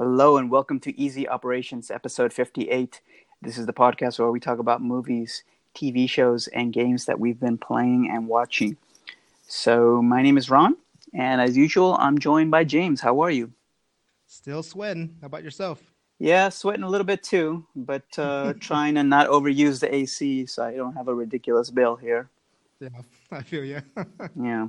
[0.00, 3.00] Hello and welcome to Easy Operations, episode 58.
[3.42, 5.42] This is the podcast where we talk about movies,
[5.74, 8.76] TV shows, and games that we've been playing and watching.
[9.48, 10.76] So, my name is Ron,
[11.12, 13.00] and as usual, I'm joined by James.
[13.00, 13.50] How are you?
[14.28, 15.16] Still sweating.
[15.20, 15.82] How about yourself?
[16.20, 20.62] Yeah, sweating a little bit too, but uh, trying to not overuse the AC so
[20.64, 22.30] I don't have a ridiculous bill here.
[22.78, 22.90] Yeah,
[23.32, 23.82] I feel you.
[24.40, 24.68] yeah.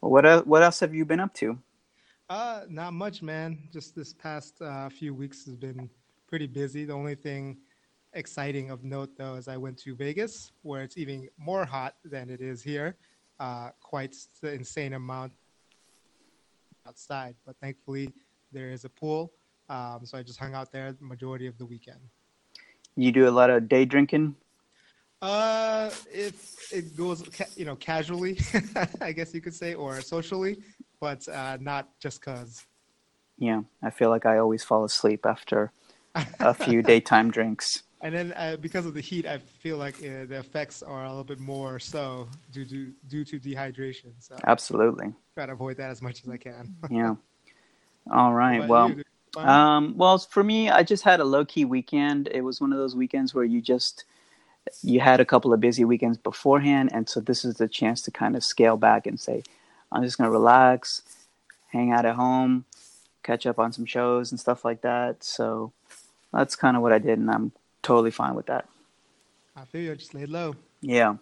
[0.00, 1.58] Well, what, what else have you been up to?
[2.30, 3.58] Uh, not much, man.
[3.72, 5.90] Just this past uh, few weeks has been
[6.26, 6.84] pretty busy.
[6.86, 7.58] The only thing
[8.14, 12.30] exciting of note, though, is I went to Vegas, where it's even more hot than
[12.30, 12.96] it is here.
[13.38, 15.32] Uh, quite the insane amount
[16.86, 18.10] outside, but thankfully
[18.52, 19.32] there is a pool,
[19.68, 21.98] um, so I just hung out there the majority of the weekend.
[22.96, 24.36] You do a lot of day drinking.
[25.20, 28.38] Uh, if it goes, ca- you know, casually,
[29.00, 30.58] I guess you could say, or socially
[31.04, 32.64] but uh, not just cause.
[33.36, 35.70] Yeah, I feel like I always fall asleep after
[36.40, 37.82] a few daytime drinks.
[38.00, 41.08] And then uh, because of the heat, I feel like uh, the effects are a
[41.10, 44.12] little bit more so due to due to dehydration.
[44.18, 46.74] So absolutely, try to avoid that as much as I can.
[46.90, 47.16] yeah.
[48.10, 48.66] All right.
[48.66, 49.02] Well, you,
[49.36, 52.30] um, well, for me, I just had a low key weekend.
[52.32, 54.06] It was one of those weekends where you just
[54.82, 58.10] you had a couple of busy weekends beforehand, and so this is the chance to
[58.10, 59.42] kind of scale back and say,
[59.92, 61.02] I'm just gonna relax,
[61.72, 62.64] hang out at home,
[63.22, 65.24] catch up on some shows and stuff like that.
[65.24, 65.72] So
[66.32, 68.68] that's kind of what I did, and I'm totally fine with that.
[69.56, 69.94] I feel you.
[69.96, 70.56] Just laid low.
[70.80, 71.16] Yeah.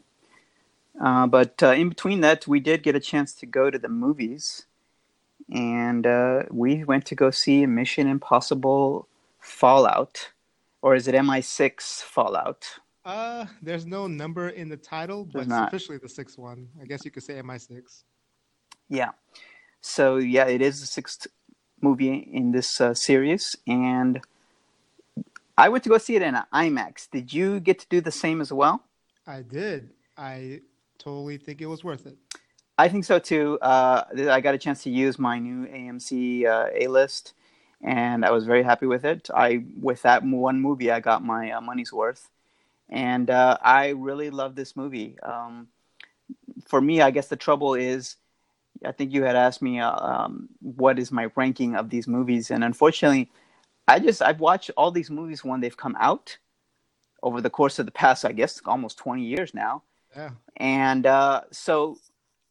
[1.00, 3.88] Uh, but uh, in between that, we did get a chance to go to the
[3.88, 4.66] movies,
[5.50, 9.08] and uh, we went to go see Mission Impossible
[9.40, 10.30] Fallout,
[10.83, 12.78] or is it MI6 Fallout?
[13.05, 16.68] Uh, there's no number in the title, but it's officially the sixth one.
[16.80, 18.05] I guess you could say MI6.
[18.92, 19.12] Yeah.
[19.80, 21.26] So yeah, it is the sixth
[21.80, 24.20] movie in this uh, series, and
[25.56, 27.08] I went to go see it in an IMAX.
[27.10, 28.84] Did you get to do the same as well?
[29.26, 29.88] I did.
[30.18, 30.60] I
[30.98, 32.18] totally think it was worth it.
[32.77, 33.58] I think so too.
[33.62, 37.33] Uh, I got a chance to use my new AMC uh, A list,
[37.83, 39.30] and I was very happy with it.
[39.34, 42.28] I with that one movie, I got my uh, money's worth,
[42.90, 45.17] and uh, I really love this movie.
[45.22, 45.68] Um,
[46.67, 48.17] for me, I guess the trouble is
[48.84, 52.50] I think you had asked me uh, um, what is my ranking of these movies,
[52.50, 53.30] and unfortunately,
[53.88, 56.38] I just I've watched all these movies when they've come out
[57.22, 59.82] over the course of the past, I guess, almost twenty years now.
[60.16, 60.30] Yeah.
[60.56, 61.98] And uh, so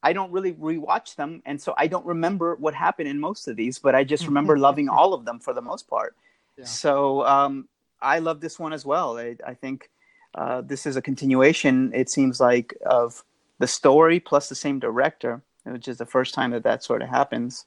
[0.03, 3.55] I don't really rewatch them, and so I don't remember what happened in most of
[3.55, 6.15] these, but I just remember loving all of them for the most part.
[6.57, 6.65] Yeah.
[6.65, 7.67] So um,
[8.01, 9.17] I love this one as well.
[9.17, 9.89] I, I think
[10.35, 11.91] uh, this is a continuation.
[11.93, 13.23] It seems like of
[13.59, 17.09] the story plus the same director which is the first time that that sort of
[17.09, 17.65] happens.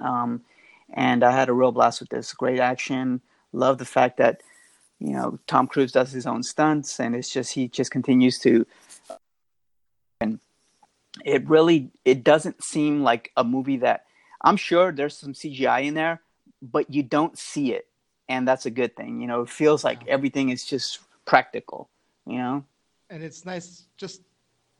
[0.00, 0.42] Um,
[0.92, 2.32] and I had a real blast with this.
[2.32, 3.20] Great action.
[3.52, 4.42] Love the fact that
[4.98, 8.66] you know Tom Cruise does his own stunts, and it's just he just continues to.
[10.20, 10.40] And
[11.24, 14.04] it really it doesn't seem like a movie that
[14.42, 16.20] I'm sure there's some CGI in there,
[16.62, 17.86] but you don't see it,
[18.28, 19.20] and that's a good thing.
[19.20, 21.88] You know, it feels like everything is just practical.
[22.26, 22.64] You know.
[23.08, 24.22] And it's nice just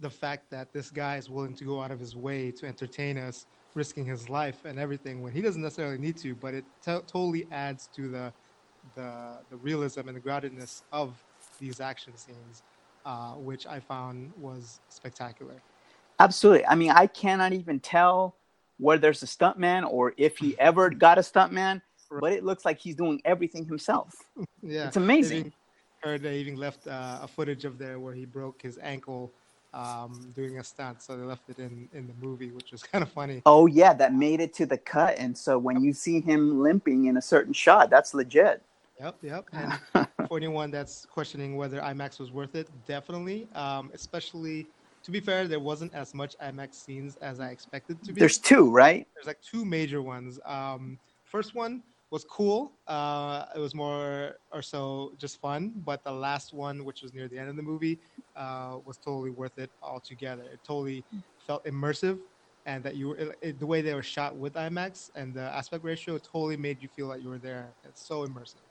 [0.00, 3.16] the fact that this guy is willing to go out of his way to entertain
[3.16, 6.98] us, risking his life and everything when he doesn't necessarily need to, but it t-
[7.06, 8.32] totally adds to the,
[8.94, 11.22] the the realism and the groundedness of
[11.58, 12.62] these action scenes,
[13.04, 15.62] uh, which I found was spectacular.
[16.18, 16.66] Absolutely.
[16.66, 18.36] I mean, I cannot even tell
[18.78, 21.80] where there's a stuntman or if he ever got a stuntman,
[22.20, 24.14] but it looks like he's doing everything himself.
[24.62, 25.52] yeah, it's amazing.
[26.02, 29.32] heard they even left uh, a footage of there where he broke his ankle
[29.76, 33.02] um, doing a stunt, so they left it in in the movie, which was kind
[33.02, 33.42] of funny.
[33.46, 37.06] Oh yeah, that made it to the cut, and so when you see him limping
[37.06, 38.62] in a certain shot, that's legit.
[39.00, 39.44] Yep, yep.
[39.94, 43.46] And for anyone that's questioning whether IMAX was worth it, definitely.
[43.54, 44.66] Um, especially,
[45.02, 48.20] to be fair, there wasn't as much IMAX scenes as I expected to be.
[48.20, 49.06] There's two, right?
[49.14, 50.40] There's like two major ones.
[50.46, 52.78] Um, first one was cool.
[52.86, 57.28] Uh, it was more or so just fun, but the last one, which was near
[57.28, 58.00] the end of the movie,
[58.36, 60.44] uh, was totally worth it altogether.
[60.44, 61.04] It totally
[61.46, 62.18] felt immersive,
[62.64, 65.42] and that you were it, it, the way they were shot with IMAX and the
[65.42, 67.74] aspect ratio totally made you feel like you were there.
[67.84, 68.62] It's so immersive.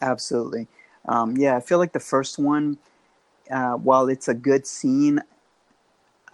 [0.00, 0.68] Absolutely,
[1.06, 1.56] um, yeah.
[1.56, 2.78] I feel like the first one,
[3.50, 5.20] uh, while it's a good scene,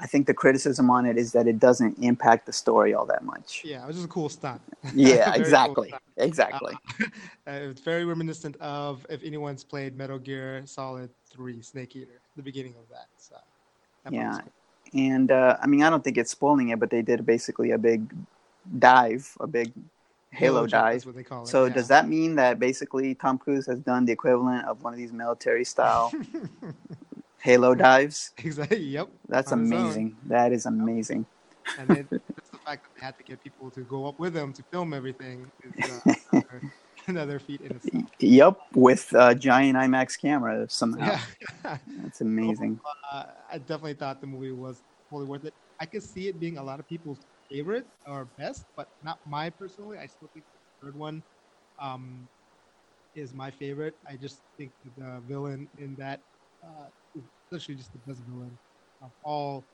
[0.05, 3.25] I think the criticism on it is that it doesn't impact the story all that
[3.25, 3.62] much.
[3.65, 4.61] Yeah, it was just a cool stunt.
[4.95, 6.03] Yeah, exactly, cool stunt.
[6.19, 6.75] exactly.
[7.47, 12.43] Uh, it's very reminiscent of if anyone's played Metal Gear Solid Three, Snake Eater, the
[12.43, 13.06] beginning of that.
[13.19, 13.37] So,
[14.03, 14.39] that yeah,
[14.95, 17.79] and uh, I mean, I don't think it's spoiling it, but they did basically a
[17.79, 18.11] big
[18.79, 19.73] dive, a big
[20.35, 20.93] Halo, Halo dive.
[20.93, 21.75] that's what they call it, So yeah.
[21.75, 25.12] does that mean that basically Tom Cruise has done the equivalent of one of these
[25.12, 26.12] military style
[27.44, 28.32] Halo dives?
[28.38, 28.79] exactly.
[28.79, 29.11] Yep.
[29.29, 30.17] That's On amazing.
[30.29, 31.26] That is amazing.
[31.79, 32.08] And then
[32.41, 34.62] just the fact that they had to get people to go up with them to
[34.73, 36.00] film everything is uh,
[36.32, 36.62] another,
[37.06, 38.05] another feat in itself.
[38.19, 41.19] Yep, with a giant IMAX camera somehow.
[41.64, 41.76] Yeah.
[42.02, 42.81] That's amazing.
[43.12, 45.52] uh, I definitely thought the movie was totally worth it.
[45.81, 49.50] I could see it being a lot of people's favorite or best, but not my
[49.50, 49.99] personally.
[49.99, 51.23] I still think the third one
[51.79, 52.26] um,
[53.14, 53.97] is my favorite.
[54.08, 56.23] I just think the villain in that
[56.64, 58.56] uh, is essentially just the best villain
[59.02, 59.64] of all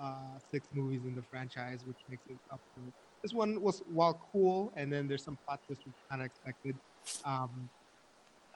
[0.00, 2.92] uh, six movies in the franchise, which makes it up it.
[3.22, 6.76] This one was while cool, and then there's some plot twists which kind of expected.
[7.24, 7.68] Um,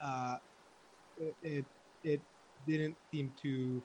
[0.01, 0.35] uh,
[1.19, 1.65] it, it
[2.03, 2.21] it
[2.67, 3.81] didn't seem to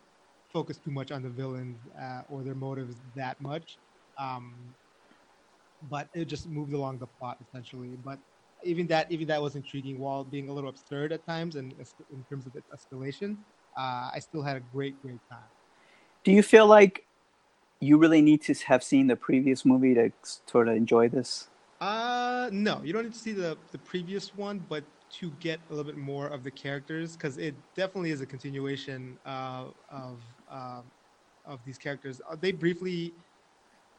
[0.53, 3.79] focus too much on the villains uh, or their motives that much.
[4.19, 4.55] Um,
[5.91, 7.97] but it just moved along the plot essentially.
[8.05, 8.19] But
[8.65, 11.73] even that, even that was intriguing while being a little absurd at times, and
[12.13, 13.37] in terms of its escalation,
[13.77, 15.45] uh, I still had a great, great time.
[16.25, 17.07] Do you feel like
[17.81, 20.11] you really need to have seen the previous movie to
[20.47, 21.49] sort of enjoy this?
[21.81, 25.75] Uh, no, you don't need to see the the previous one, but to get a
[25.75, 30.19] little bit more of the characters, because it definitely is a continuation uh, of
[30.51, 30.85] um,
[31.45, 32.21] of these characters.
[32.29, 33.13] Uh, They briefly,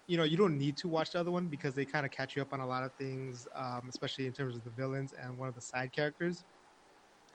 [0.07, 2.35] you know, you don't need to watch the other one because they kind of catch
[2.35, 5.37] you up on a lot of things, um, especially in terms of the villains and
[5.37, 6.43] one of the side characters,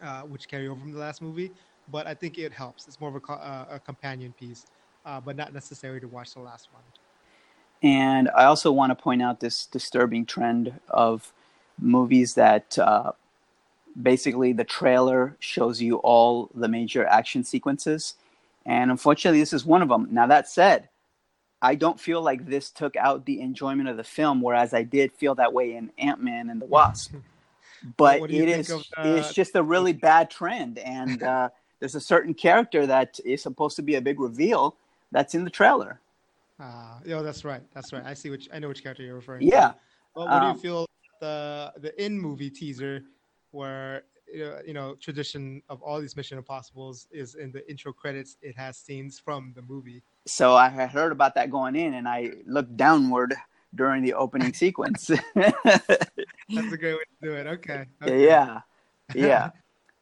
[0.03, 1.53] uh, which carry over from the last movie.
[1.91, 2.87] But I think it helps.
[2.87, 4.67] It's more of a, uh, a companion piece,
[5.05, 6.83] uh, but not necessary to watch the last one.
[7.83, 11.33] And I also want to point out this disturbing trend of
[11.79, 13.13] movies that uh,
[14.01, 18.15] basically the trailer shows you all the major action sequences.
[18.65, 20.07] And unfortunately, this is one of them.
[20.13, 20.89] Now, that said,
[21.61, 25.13] I don't feel like this took out the enjoyment of the film, whereas I did
[25.13, 27.15] feel that way in Ant Man and the Wasp.
[27.97, 30.79] But you it is of the- it's just a really bad trend.
[30.79, 31.49] And uh,
[31.83, 34.77] there's a certain character that is supposed to be a big reveal
[35.11, 35.99] that's in the trailer.
[36.61, 37.61] Ah, yeah, that's right.
[37.75, 38.05] That's right.
[38.07, 39.71] I see which I know which character you're referring Yeah.
[39.71, 39.75] to.
[40.15, 40.87] Well, what do Um, you feel
[41.21, 43.03] the the in movie teaser
[43.51, 47.93] where you know, you know tradition of all these Mission Impossibles is in the intro
[47.93, 50.05] credits it has scenes from the movie.
[50.25, 53.35] So I had heard about that going in, and I looked downward
[53.75, 55.11] during the opening sequence.
[55.35, 57.49] That's a great way to do it.
[57.49, 57.87] Okay.
[58.01, 58.25] okay.
[58.25, 58.61] yeah,
[59.17, 59.51] yeah.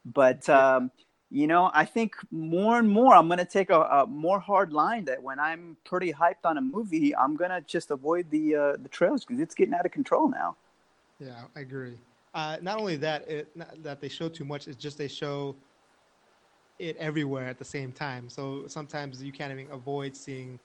[0.04, 0.90] But um,
[1.30, 5.04] you know, I think more and more, I'm gonna take a, a more hard line
[5.04, 8.88] that when I'm pretty hyped on a movie, I'm gonna just avoid the uh, the
[8.88, 10.56] trailers because it's getting out of control now.
[11.20, 11.98] Yeah, I agree.
[12.34, 15.56] Uh, not only that, it, not that they show too much, it's just they show
[16.78, 18.28] it everywhere at the same time.
[18.28, 20.58] So sometimes you can't even avoid seeing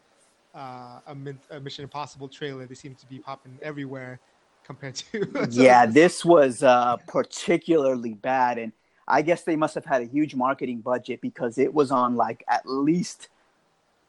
[0.55, 2.65] uh, a, Min- a Mission Impossible trailer.
[2.65, 4.19] They seem to be popping everywhere
[4.63, 5.51] compared to.
[5.51, 8.71] so yeah, this was uh, particularly bad, and
[9.07, 12.43] I guess they must have had a huge marketing budget because it was on like
[12.47, 13.27] at least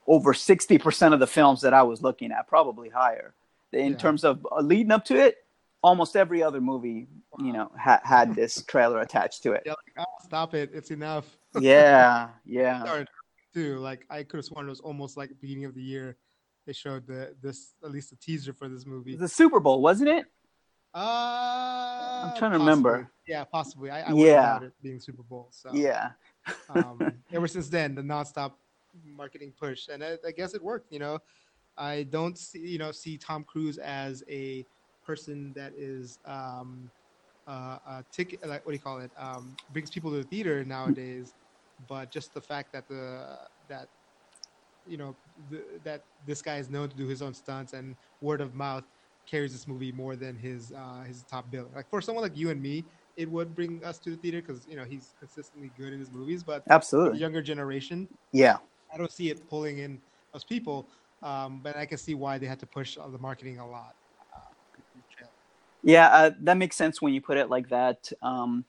[0.06, 3.34] over sixty percent of the films that I was looking at, probably higher.
[3.72, 3.98] In Yeah.
[3.98, 5.44] terms of uh, leading up to it,
[5.82, 7.08] almost every other movie,
[7.38, 9.64] you know, ha- had this trailer attached to it.
[9.66, 10.70] Yeah, like, oh, stop it!
[10.72, 11.26] It's enough.
[11.60, 13.08] Yeah, yeah, Started
[13.54, 13.78] too.
[13.78, 16.16] Like I could have sworn it was almost like beginning of the year.
[16.66, 19.16] They showed the this at least a teaser for this movie.
[19.16, 20.26] the Super Bowl, wasn't it?
[20.96, 23.10] Uh, I'm trying to remember.
[23.28, 23.90] Yeah, possibly.
[23.90, 24.60] I, I Yeah.
[24.62, 25.48] it being Super Bowl.
[25.50, 26.12] So Yeah,
[26.70, 28.52] um, ever since then, the nonstop
[29.04, 30.90] marketing push, and I, I guess it worked.
[30.90, 31.18] You know,
[31.76, 34.64] I don't see you know see Tom Cruise as a
[35.04, 36.90] person that is um,
[37.46, 40.64] uh, a ticket like what do you call it um, brings people to the theater
[40.64, 41.34] nowadays,
[41.86, 43.36] but just the fact that the
[43.68, 43.88] that
[44.86, 45.16] you know
[45.50, 48.84] the, that this guy is known to do his own stunts and word of mouth
[49.26, 51.70] carries this movie more than his uh, his top bill.
[51.74, 54.66] Like for someone like you and me, it would bring us to the theater because
[54.66, 56.42] you know he's consistently good in his movies.
[56.44, 57.18] But absolutely.
[57.18, 58.58] younger generation, Yeah,
[58.92, 60.00] I don't see it pulling in
[60.32, 60.88] those people.
[61.22, 63.94] Um, but I can see why they had to push the marketing a lot.
[64.34, 65.26] Uh,
[65.82, 68.12] Yeah, uh, that makes sense when you put it like that.
[68.22, 68.64] Um,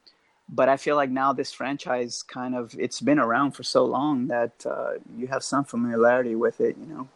[0.48, 4.28] but I feel like now this franchise kind of it's been around for so long
[4.28, 7.08] that uh, you have some familiarity with it, you know.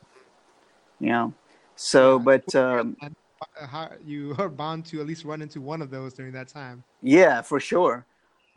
[1.00, 1.34] Know.
[1.76, 2.24] So, Yeah.
[2.24, 2.96] but um,
[3.68, 6.84] how- you are bound to at least run into one of those during that time.
[7.02, 8.04] yeah, for sure.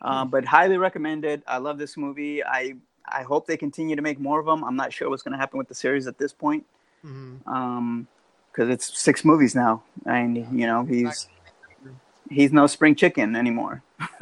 [0.01, 1.41] Um, but highly recommended.
[1.47, 2.43] I love this movie.
[2.43, 2.75] I
[3.07, 4.63] I hope they continue to make more of them.
[4.63, 6.65] I'm not sure what's going to happen with the series at this point.
[7.01, 8.07] hmm Um,
[8.51, 11.27] because it's six movies now, and you know he's
[12.29, 13.81] he's no spring chicken anymore.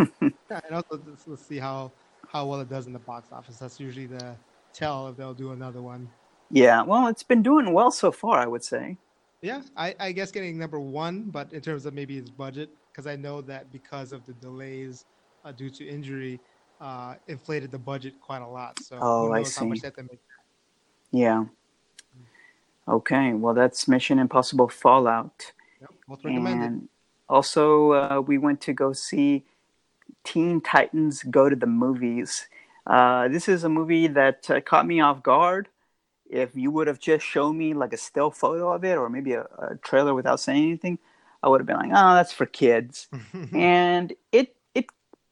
[0.50, 1.91] Yeah, and also let's, let's see how
[2.32, 3.58] how well it does in the box office.
[3.58, 4.36] That's usually the
[4.74, 6.08] tell if they'll do another one.
[6.51, 8.98] Yeah, well, it's been doing well so far, I would say.
[9.43, 13.07] Yeah, I, I guess getting number one, but in terms of maybe its budget, because
[13.07, 15.03] I know that because of the delays
[15.43, 16.39] uh, due to injury,
[16.79, 18.79] uh, inflated the budget quite a lot.
[18.79, 19.69] So oh, I see.
[21.12, 21.43] Yeah.
[22.88, 25.51] Okay, well, that's Mission Impossible Fallout.
[25.81, 26.19] Yep.
[26.23, 26.88] And
[27.27, 29.43] also, uh, we went to go see
[30.23, 32.47] Teen Titans Go to the Movies.
[32.88, 35.67] Uh, this is a movie that uh, caught me off guard.
[36.33, 39.33] If you would have just shown me like a still photo of it or maybe
[39.33, 40.97] a, a trailer without saying anything,
[41.43, 43.07] I would have been like, "Oh, that's for kids."
[43.53, 44.87] and it it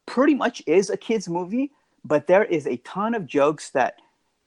[0.06, 1.72] pretty much is a kids movie,
[2.06, 3.96] but there is a ton of jokes that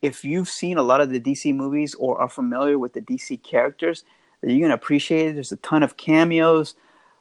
[0.03, 3.43] if you've seen a lot of the DC movies or are familiar with the DC
[3.43, 4.05] characters,
[4.43, 5.35] you're gonna appreciate it.
[5.35, 6.75] There's a ton of cameos,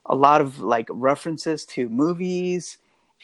[0.06, 2.78] a lot of like references to movies,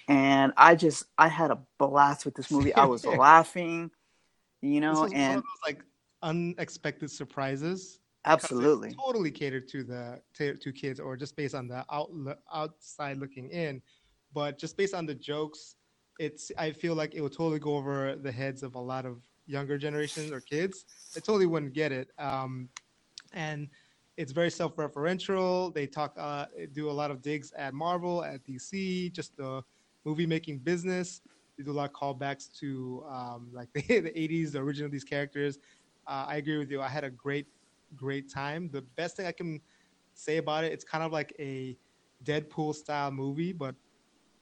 [0.08, 2.74] and I just I had a blast with this movie.
[2.74, 3.92] I was laughing,
[4.62, 5.84] you know, and those, like
[6.22, 8.00] unexpected surprises.
[8.26, 12.12] Absolutely, totally catered to the to, kids, or just based on the out,
[12.54, 13.82] outside looking in,
[14.34, 15.76] but just based on the jokes,
[16.20, 19.22] it's I feel like it would totally go over the heads of a lot of
[19.48, 20.86] younger generations or kids.
[21.14, 22.12] They totally wouldn't get it.
[22.20, 22.70] Um,
[23.34, 23.68] and
[24.18, 25.74] it's very self-referential.
[25.74, 29.64] They talk, uh, do a lot of digs at Marvel, at DC, just the
[30.06, 31.22] movie making business.
[31.58, 34.92] They do a lot of callbacks to um, like the, the 80s, the origin of
[34.92, 35.58] these characters.
[36.10, 36.82] Uh, I agree with you.
[36.82, 37.46] I had a great,
[37.96, 38.70] great time.
[38.72, 39.62] The best thing I can
[40.16, 41.78] say about it, it's kind of like a
[42.24, 43.76] Deadpool style movie, but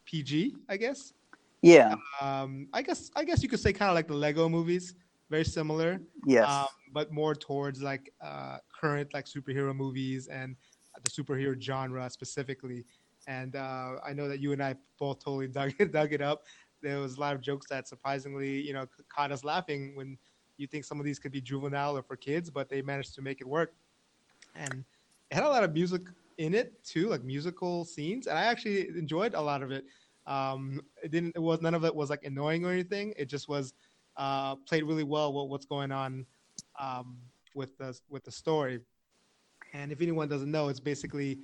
[0.05, 1.13] PG, I guess.
[1.61, 1.95] Yeah.
[2.21, 4.95] Um, I guess I guess you could say kind of like the Lego movies,
[5.29, 5.99] very similar.
[6.25, 6.49] Yes.
[6.49, 10.55] Um, but more towards like uh, current like superhero movies and
[11.03, 12.85] the superhero genre specifically.
[13.27, 16.43] And uh, I know that you and I both totally dug it, dug it up.
[16.81, 20.17] There was a lot of jokes that surprisingly, you know, caught us laughing when
[20.57, 23.21] you think some of these could be juvenile or for kids, but they managed to
[23.21, 23.73] make it work.
[24.55, 24.83] And
[25.29, 26.01] it had a lot of music
[26.37, 29.85] in it too, like musical scenes, and I actually enjoyed a lot of it.
[30.25, 31.35] Um, it didn't.
[31.35, 33.13] It was none of it was like annoying or anything.
[33.17, 33.73] It just was
[34.17, 35.33] uh, played really well.
[35.33, 36.25] What, what's going on
[36.79, 37.17] um,
[37.53, 38.81] with the with the story?
[39.73, 41.39] And if anyone doesn't know, it's basically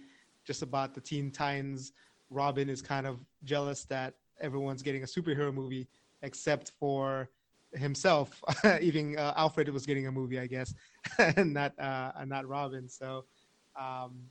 [0.45, 1.93] just about the Teen Titans.
[2.29, 5.87] Robin is kind of jealous that everyone's getting a superhero movie
[6.21, 7.29] except for
[7.75, 8.43] himself.
[8.81, 10.73] Even uh, Alfred was getting a movie, I guess,
[11.17, 12.87] and not uh, not Robin.
[12.89, 13.25] So
[13.79, 14.23] um,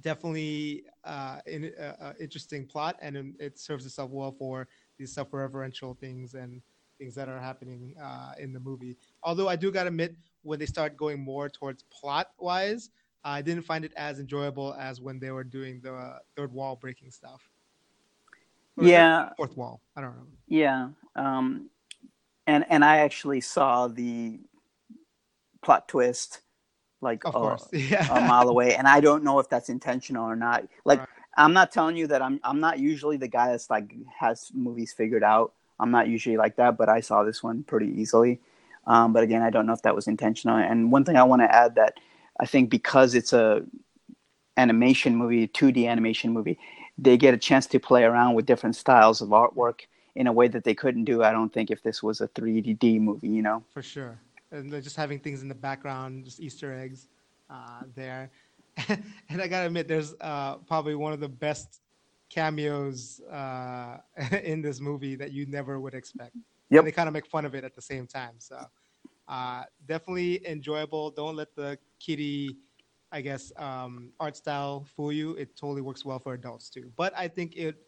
[0.00, 5.98] definitely uh, in, uh, uh, interesting plot, and it serves itself well for these self-referential
[5.98, 6.62] things and
[6.98, 8.96] things that are happening uh, in the movie.
[9.22, 12.90] Although I do gotta admit, when they start going more towards plot-wise,
[13.24, 17.10] I didn't find it as enjoyable as when they were doing the third wall breaking
[17.10, 17.50] stuff.
[18.78, 19.80] Or yeah, fourth wall.
[19.96, 20.26] I don't know.
[20.46, 21.68] Yeah, um,
[22.50, 24.40] and and I actually saw the
[25.62, 26.40] plot twist
[27.00, 28.06] like a, yeah.
[28.16, 30.66] a, mile away, and I don't know if that's intentional or not.
[30.84, 31.08] Like right.
[31.36, 34.92] I'm not telling you that I'm I'm not usually the guy that's like has movies
[34.92, 35.52] figured out.
[35.78, 38.40] I'm not usually like that, but I saw this one pretty easily.
[38.86, 40.56] Um, but again, I don't know if that was intentional.
[40.56, 41.94] And one thing I want to add that
[42.38, 43.64] I think because it's a
[44.56, 46.58] animation movie, 2D animation movie,
[46.98, 49.82] they get a chance to play around with different styles of artwork
[50.14, 51.22] in a way that they couldn't do.
[51.22, 53.64] I don't think if this was a 3D movie, you know.
[53.72, 54.20] For sure
[54.52, 57.08] and just having things in the background, just Easter eggs
[57.48, 58.30] uh, there.
[58.88, 61.80] and I gotta admit, there's uh, probably one of the best
[62.28, 63.98] cameos uh,
[64.42, 66.34] in this movie that you never would expect.
[66.70, 66.80] Yep.
[66.80, 68.34] And they kind of make fun of it at the same time.
[68.38, 68.64] So
[69.28, 71.10] uh, definitely enjoyable.
[71.10, 72.56] Don't let the kitty,
[73.10, 75.34] I guess, um, art style fool you.
[75.34, 76.92] It totally works well for adults too.
[76.96, 77.86] But I think it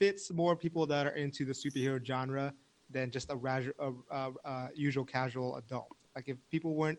[0.00, 2.52] fits more people that are into the superhero genre
[2.88, 3.36] than just a,
[3.78, 5.94] a, a, a usual casual adult.
[6.16, 6.98] Like if people weren't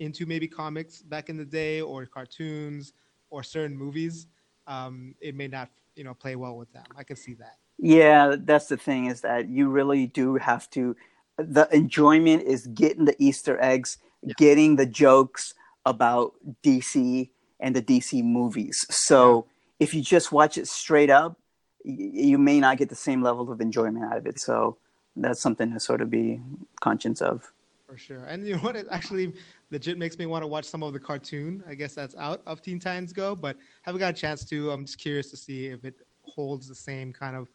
[0.00, 2.92] into maybe comics back in the day or cartoons
[3.30, 4.26] or certain movies,
[4.66, 6.84] um, it may not you know play well with them.
[6.96, 7.56] I can see that.
[7.78, 10.96] Yeah, that's the thing is that you really do have to.
[11.38, 14.34] The enjoyment is getting the Easter eggs, yeah.
[14.36, 15.54] getting the jokes
[15.86, 18.84] about DC and the DC movies.
[18.90, 19.46] So
[19.80, 21.38] if you just watch it straight up,
[21.84, 24.38] you may not get the same level of enjoyment out of it.
[24.40, 24.76] So
[25.16, 26.40] that's something to sort of be
[26.80, 27.52] conscious of.
[27.86, 28.24] For sure.
[28.24, 28.76] And you know what?
[28.76, 29.34] It actually
[29.70, 31.62] legit makes me want to watch some of the cartoon.
[31.68, 34.70] I guess that's out of Teen Titans Go, but haven't got a chance to.
[34.70, 37.48] I'm just curious to see if it holds the same kind of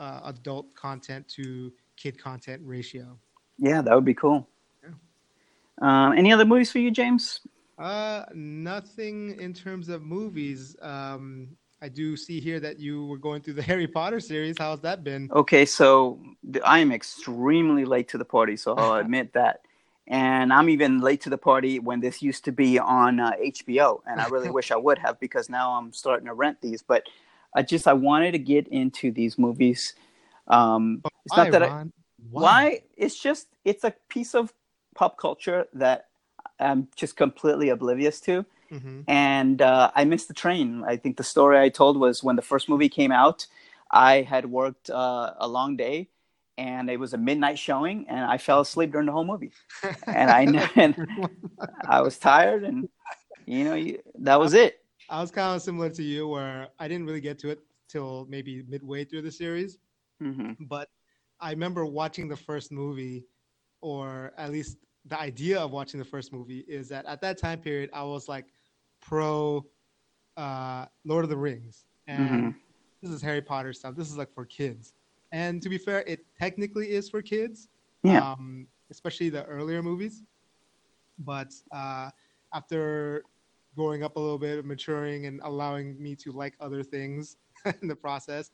[0.00, 3.16] uh, adult content to kid content ratio.
[3.58, 4.48] Yeah, that would be cool.
[4.82, 4.90] Yeah.
[5.80, 7.40] Um, any other movies for you, James?
[7.78, 10.76] Uh, nothing in terms of movies.
[10.82, 14.56] Um, I do see here that you were going through the Harry Potter series.
[14.56, 15.28] How's that been?
[15.30, 16.18] Okay, so
[16.64, 19.60] I am extremely late to the party, so I'll admit that.
[20.06, 24.00] And I'm even late to the party when this used to be on uh, HBO,
[24.06, 26.82] and I really wish I would have because now I'm starting to rent these.
[26.82, 27.02] But
[27.54, 29.92] I just I wanted to get into these movies.
[30.48, 31.92] Um, it's Why, not that I, Ron?
[32.30, 34.54] why it's just it's a piece of
[34.94, 36.06] pop culture that
[36.58, 40.84] I'm just completely oblivious to, hmm and uh, I missed the train.
[40.86, 43.46] I think the story I told was when the first movie came out,
[43.90, 46.08] I had worked uh, a long day,
[46.56, 49.52] and it was a midnight showing, and I fell asleep during the whole movie,
[50.12, 50.42] and I
[50.76, 50.96] and
[51.86, 52.86] I was tired, and
[53.46, 54.80] you know you, that was it.
[55.08, 58.26] I was kind of similar to you, where I didn't really get to it till
[58.28, 59.78] maybe midway through the series.
[60.20, 60.88] hmm But
[61.40, 63.24] I remember watching the first movie,
[63.80, 67.60] or at least the idea of watching the first movie is that at that time
[67.60, 68.46] period, I was like
[69.00, 69.64] pro
[70.36, 72.54] uh, Lord of the Rings, and Mhm.
[73.02, 73.94] this is Harry Potter stuff.
[73.94, 74.94] This is like for kids.
[75.30, 77.68] And to be fair, it technically is for kids,
[78.02, 78.32] Yeah.
[78.32, 80.22] um, especially the earlier movies.
[81.18, 82.10] But uh,
[82.52, 83.24] after
[83.76, 87.36] growing up a little bit, maturing, and allowing me to like other things
[87.82, 88.50] in the process,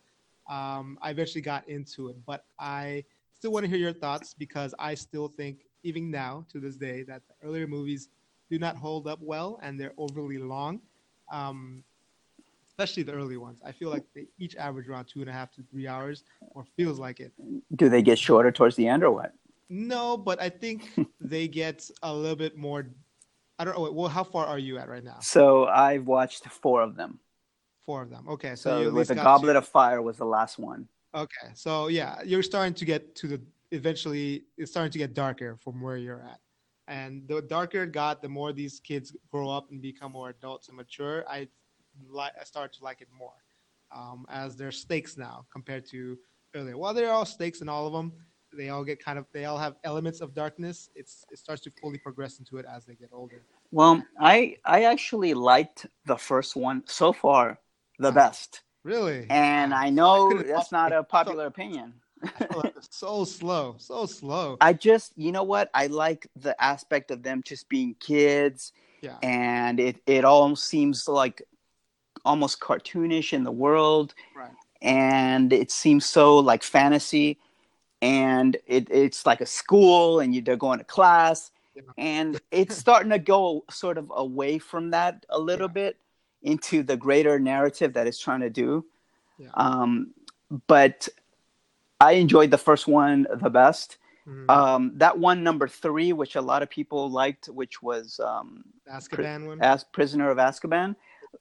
[0.48, 2.16] um, I eventually got into it.
[2.26, 3.04] But I
[3.34, 7.02] still want to hear your thoughts because I still think, even now to this day,
[7.04, 8.08] that the earlier movies
[8.50, 10.80] do not hold up well and they're overly long.
[11.30, 11.84] Um,
[12.68, 13.60] especially the early ones.
[13.64, 16.64] I feel like they each average around two and a half to three hours, or
[16.76, 17.30] feels like it.
[17.76, 19.32] Do they get shorter towards the end or what?
[19.68, 20.88] No, but I think
[21.20, 22.86] they get a little bit more.
[23.58, 23.92] I don't know.
[23.92, 25.18] Well, how far are you at right now?
[25.20, 27.20] So I've watched four of them.
[27.84, 28.26] Four of them.
[28.28, 30.88] Okay, so, So with the Goblet to- of Fire was the last one.
[31.14, 33.40] Okay, so yeah, you're starting to get to the.
[33.72, 36.40] Eventually, it's starting to get darker from where you're at,
[36.88, 40.68] and the darker it got, the more these kids grow up and become more adults
[40.68, 41.24] and mature.
[41.28, 41.48] I
[42.08, 42.32] like.
[42.40, 43.34] I start to like it more,
[43.94, 46.18] um, as there's stakes now compared to
[46.54, 46.76] earlier.
[46.76, 48.12] While there are all stakes in all of them,
[48.56, 49.26] they all get kind of.
[49.32, 50.90] They all have elements of darkness.
[50.94, 53.42] It's it starts to fully progress into it as they get older.
[53.70, 57.58] Well, I I actually liked the first one so far
[57.98, 61.94] the best, Really, and I I know couldn't that's not a popular opinion.
[62.22, 64.56] I feel like it's so slow, so slow.
[64.60, 65.70] I just, you know what?
[65.74, 71.08] I like the aspect of them just being kids, Yeah, and it it all seems
[71.08, 71.42] like
[72.24, 74.52] almost cartoonish in the world, right.
[74.82, 77.38] and it seems so like fantasy,
[78.02, 81.82] and it it's like a school, and you they're going to class, Yeah.
[81.98, 85.74] and it's starting to go sort of away from that a little Yeah.
[85.74, 85.96] bit
[86.42, 88.84] into the greater narrative that it's trying to do.
[89.38, 89.50] Yeah.
[89.54, 90.14] Um,
[90.66, 91.08] but
[92.00, 93.98] I enjoyed the first one the best.
[94.26, 94.50] Mhm.
[94.50, 99.46] Um, that one number three, which a lot of people liked, which was um, Azkaban
[99.46, 99.60] one.
[99.62, 100.96] as Prisoner of Azkaban.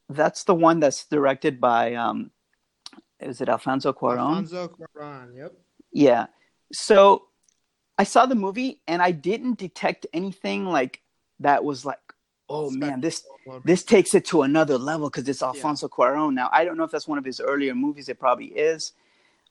[0.09, 2.31] That's the one that's directed by um,
[3.19, 4.19] is it Alfonso Cuarón?
[4.47, 5.35] Alfonso Cuarón.
[5.35, 5.53] Yep.
[5.91, 6.27] Yeah.
[6.71, 7.27] So
[7.97, 11.01] I saw the movie and I didn't detect anything like
[11.39, 11.99] that was like,
[12.47, 13.23] oh man, this
[13.65, 16.33] this takes it to another level because it's Alfonso Cuarón.
[16.33, 18.09] Now I don't know if that's one of his earlier movies.
[18.09, 18.93] It probably is.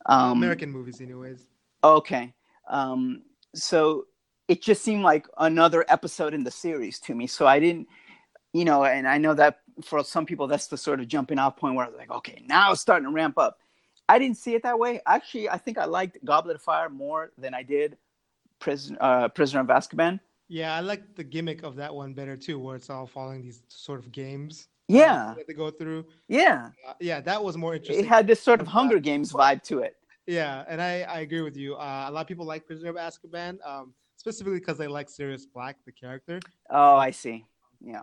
[0.09, 1.47] Um, American movies, anyways.
[1.85, 2.35] Okay.
[2.69, 3.23] Um,
[3.55, 4.07] so
[4.49, 7.27] it just seemed like another episode in the series to me.
[7.27, 7.89] So I didn't,
[8.53, 11.57] you know, and I know that for some people, that's the sort of jumping off
[11.57, 13.59] point where I was like, okay, now it's starting to ramp up.
[14.09, 15.01] I didn't see it that way.
[15.07, 17.99] Actually, I think I liked Goblet of Fire more than I did
[18.59, 20.19] Prison, uh, Prisoner of Azkaban.
[20.49, 23.63] Yeah, I like the gimmick of that one better too, where it's all following these
[23.69, 24.69] sort of games.
[24.91, 25.35] Uh, Yeah.
[25.47, 26.07] they go through.
[26.29, 26.71] Yeah.
[26.87, 28.05] Uh, yeah, that was more interesting.
[28.05, 29.97] It had this sort of Hunger Games vibe to it.
[30.27, 31.75] yeah, and I, I agree with you.
[31.75, 35.47] Uh, a lot of people like Prisoner of Azkaban, um, specifically because they like Sirius
[35.47, 36.41] Black, the character.
[36.71, 37.45] Oh, I see.
[37.81, 38.03] Yeah.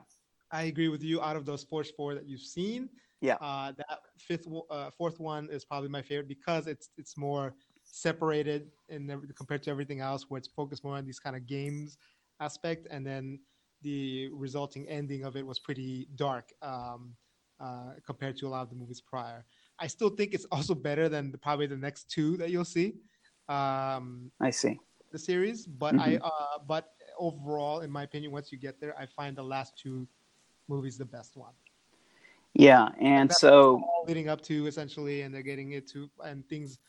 [0.52, 1.22] I agree with you.
[1.22, 2.90] Out of those first four that you've seen,
[3.22, 3.36] Yeah.
[3.42, 8.72] uh, that fifth, uh, fourth one is probably my favorite because it's it's more separated
[8.90, 11.98] in every, compared to everything else, where it's focused more on these kind of games
[12.40, 13.40] aspect, and then
[13.86, 17.14] the resulting ending of it was pretty dark um,
[17.66, 19.46] uh, compared to a lot of the movies prior.
[19.80, 22.96] I still think it's also better than the, probably the next two that you'll see.
[23.48, 24.80] Um, I see.
[25.12, 26.86] the series, but I uh, but
[27.28, 30.08] overall, in my opinion, once you get there, I find the last two
[30.68, 31.54] movies the best one.
[32.56, 32.90] Yeah.
[33.00, 33.82] And so.
[34.08, 36.80] leading up to essentially, and they're getting it to, and things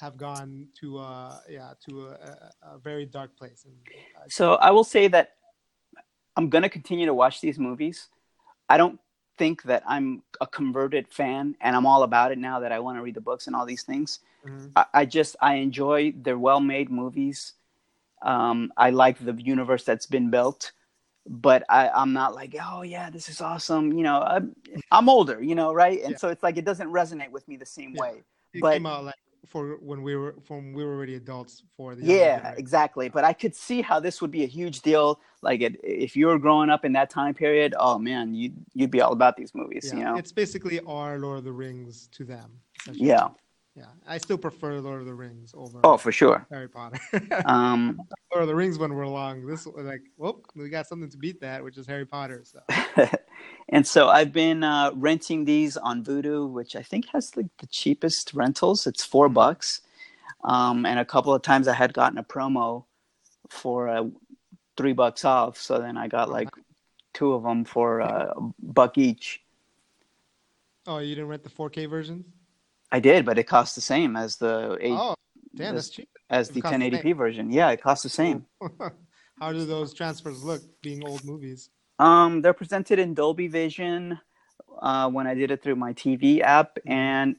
[0.00, 3.66] have gone to uh yeah to a, a, a very dark place.
[3.66, 3.76] And
[4.16, 5.26] I, So I will say that
[6.36, 8.08] I'm going to continue to watch these movies.
[8.68, 8.98] I don't
[9.38, 12.98] think that I'm a converted fan and I'm all about it now that I want
[12.98, 14.20] to read the books and all these things.
[14.46, 14.70] Mhm.
[14.76, 17.54] I, I just I enjoy they're well made movies.
[18.22, 20.72] Um, I like the universe that's been built,
[21.26, 23.92] but I, I'm not like oh yeah this is awesome.
[23.92, 24.54] You know I'm,
[24.90, 26.16] I'm older, you know right, and Yeah.
[26.18, 28.00] so it's like it doesn't resonate with me the same Yeah.
[28.02, 28.22] way.
[28.52, 29.14] it but- came out like
[29.46, 33.08] for when we were from we were already adults for the yeah exactly.
[33.08, 35.20] But i could see how this would be a huge deal.
[35.42, 38.90] Like it, if you were growing up in that time period oh man you you'd
[38.90, 40.16] be all about these movies yeah, you know?
[40.16, 42.50] it's basically our lord of the rings to them
[42.92, 43.28] yeah
[43.80, 47.00] yeah i still prefer lord of the rings over oh for sure harry potter
[47.46, 47.98] um
[48.32, 51.40] lord of the rings when we're long this like well we got something to beat
[51.40, 52.60] that which is harry potter so
[53.68, 57.66] and so I've been uh, renting these on Vudu, which I think has like the
[57.66, 58.86] cheapest rentals.
[58.86, 59.34] It's four mm-hmm.
[59.34, 59.80] bucks,
[60.44, 62.84] um, and a couple of times I had gotten a promo
[63.48, 64.04] for uh,
[64.76, 65.58] three bucks off.
[65.58, 66.48] So then I got like
[67.12, 69.40] two of them for uh, a buck each.
[70.86, 72.24] Oh, you didn't rent the 4K versions?
[72.92, 74.92] I did, but it cost the same as the eight.
[74.92, 75.14] Oh,
[75.54, 76.08] damn, that's cheap.
[76.28, 78.46] As the 1080p the version, yeah, it costs the same.
[79.40, 81.70] How do those transfers look, being old movies?
[81.98, 84.18] Um, they're presented in Dolby Vision
[84.80, 86.92] uh, when I did it through my TV app, mm-hmm.
[86.92, 87.36] and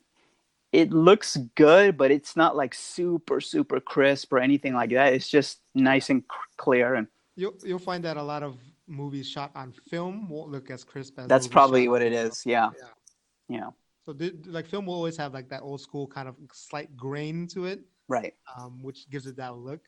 [0.71, 5.13] it looks good, but it's not like super super crisp or anything like that.
[5.13, 6.23] It's just nice and
[6.57, 10.69] clear, and you'll you'll find that a lot of movies shot on film won't look
[10.69, 11.27] as crisp as.
[11.27, 12.43] That's probably what it is.
[12.45, 12.69] Yeah.
[12.77, 12.87] yeah.
[13.57, 13.69] Yeah.
[14.19, 17.65] So like film will always have like that old school kind of slight grain to
[17.65, 18.33] it, right?
[18.57, 19.81] Um, which gives it that look.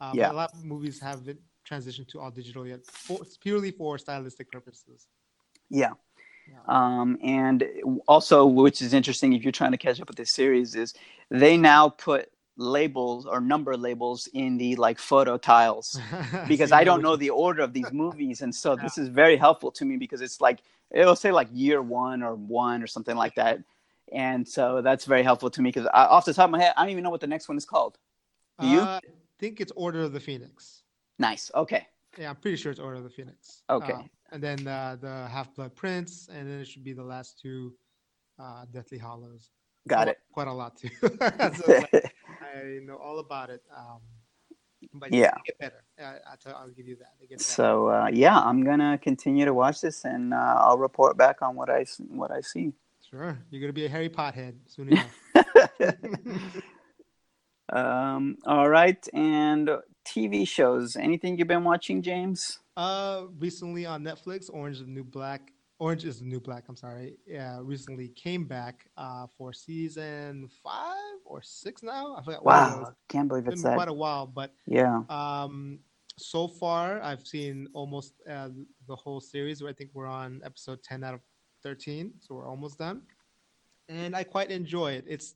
[0.00, 0.30] Um, yeah.
[0.30, 4.50] A lot of movies have it transition to all digital yet, for, purely for stylistic
[4.50, 5.06] purposes.
[5.70, 5.92] Yeah.
[6.48, 6.58] yeah.
[6.68, 7.64] Um, and
[8.06, 10.94] also, which is interesting if you're trying to catch up with this series, is
[11.30, 15.98] they now put labels or number labels in the like photo tiles
[16.48, 19.72] because I don't know the order of these movies, and so this is very helpful
[19.72, 20.60] to me because it's like
[20.94, 23.58] it'll say like year one or one or something like that,
[24.12, 26.82] and so that's very helpful to me because off the top of my head, I
[26.82, 27.98] don't even know what the next one is called.
[28.60, 28.80] Do you?
[28.80, 30.82] Uh, I think it's Order of the Phoenix.
[31.18, 31.50] Nice.
[31.54, 31.86] Okay.
[32.18, 33.62] Yeah, I'm pretty sure it's Order of the Phoenix.
[33.68, 33.92] Okay.
[33.92, 34.02] Uh,
[34.32, 37.74] and then uh, the Half Blood Prince, and then it should be the last two,
[38.40, 39.50] uh, Deathly Hallows.
[39.86, 40.18] Got it.
[40.32, 40.88] Quite a lot too.
[41.02, 41.08] so
[41.92, 43.62] I know all about it.
[43.76, 44.00] Um,
[44.92, 45.84] but yeah, get better.
[45.98, 47.40] I, will give you that.
[47.40, 51.54] So uh, yeah, I'm gonna continue to watch this, and uh, I'll report back on
[51.56, 52.72] what I what I see.
[53.10, 55.14] Sure, you're gonna be a Harry Pothead soon enough.
[57.72, 58.36] um.
[58.46, 59.70] All right, and
[60.04, 60.96] TV shows.
[60.96, 62.58] Anything you've been watching, James?
[62.76, 65.52] Uh, recently on Netflix, Orange is the New Black.
[65.80, 66.64] Orange is the New Black.
[66.68, 67.16] I'm sorry.
[67.26, 72.16] Yeah, recently came back uh, for season five or six now.
[72.16, 72.44] I forgot.
[72.44, 73.76] Wow, can't believe it's, it's been that.
[73.76, 75.02] quite a while, but yeah.
[75.08, 75.80] Um,
[76.16, 78.50] so far I've seen almost uh,
[78.86, 79.62] the whole series.
[79.62, 81.20] I think we're on episode ten out of
[81.62, 83.02] thirteen, so we're almost done.
[83.88, 85.04] And I quite enjoy it.
[85.08, 85.34] It's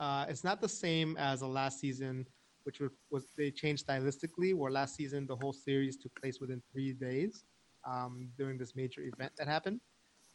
[0.00, 2.26] uh, it's not the same as the last season
[2.64, 4.54] which was, was they changed stylistically.
[4.54, 7.44] Where last season the whole series took place within three days
[7.84, 9.80] um, during this major event that happened.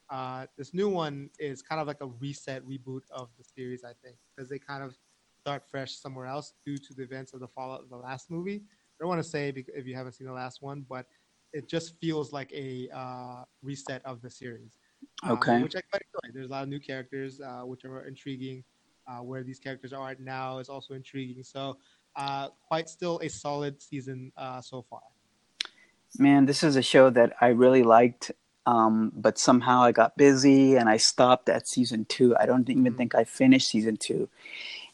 [0.09, 3.91] Uh, this new one is kind of like a reset reboot of the series, I
[4.03, 4.95] think, because they kind of
[5.41, 8.63] start fresh somewhere else due to the events of the fallout of the last movie.
[8.63, 11.05] I don't want to say if you haven't seen the last one, but
[11.53, 14.77] it just feels like a uh, reset of the series.
[15.23, 15.61] Um, okay.
[15.61, 16.33] which I quite enjoy.
[16.33, 18.63] There's a lot of new characters, uh, which are intriguing.
[19.09, 21.41] Uh, where these characters are now is also intriguing.
[21.41, 21.77] So
[22.17, 24.99] uh, quite still a solid season uh, so far.
[26.19, 28.31] Man, this is a show that I really liked,
[28.65, 32.35] um, but somehow I got busy and I stopped at season two.
[32.37, 32.95] I don't even mm-hmm.
[32.95, 34.29] think I finished season two.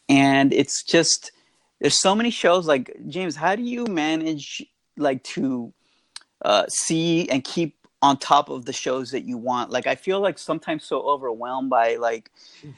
[0.10, 1.32] And it's just,
[1.80, 4.64] there's so many shows like, James, how do you manage
[4.98, 5.74] like to
[6.44, 9.72] uh, see and keep on top of the shows that you want.
[9.72, 12.30] Like I feel like sometimes so overwhelmed by like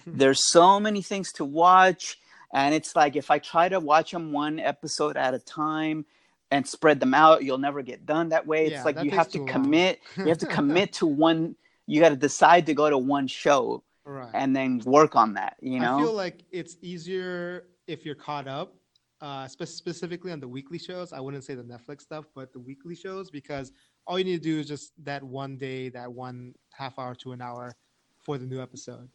[0.05, 2.19] there's so many things to watch
[2.53, 6.05] and it's like if I try to watch them one episode at a time
[6.51, 8.69] and spread them out, you'll never get done that way.
[8.69, 9.99] Yeah, it's like you have to commit.
[10.17, 11.55] you have to commit to one.
[11.87, 14.29] You got to decide to go to one show right.
[14.33, 15.57] and then work on that.
[15.59, 18.75] You know, I feel like it's easier if you're caught up.
[19.21, 22.59] Uh, spe- specifically on the weekly shows, I wouldn't say the Netflix stuff, but the
[22.59, 23.71] weekly shows because
[24.05, 27.31] all you need to do is just that one day, that one half hour to
[27.31, 27.75] an hour
[28.19, 29.09] for the new episode.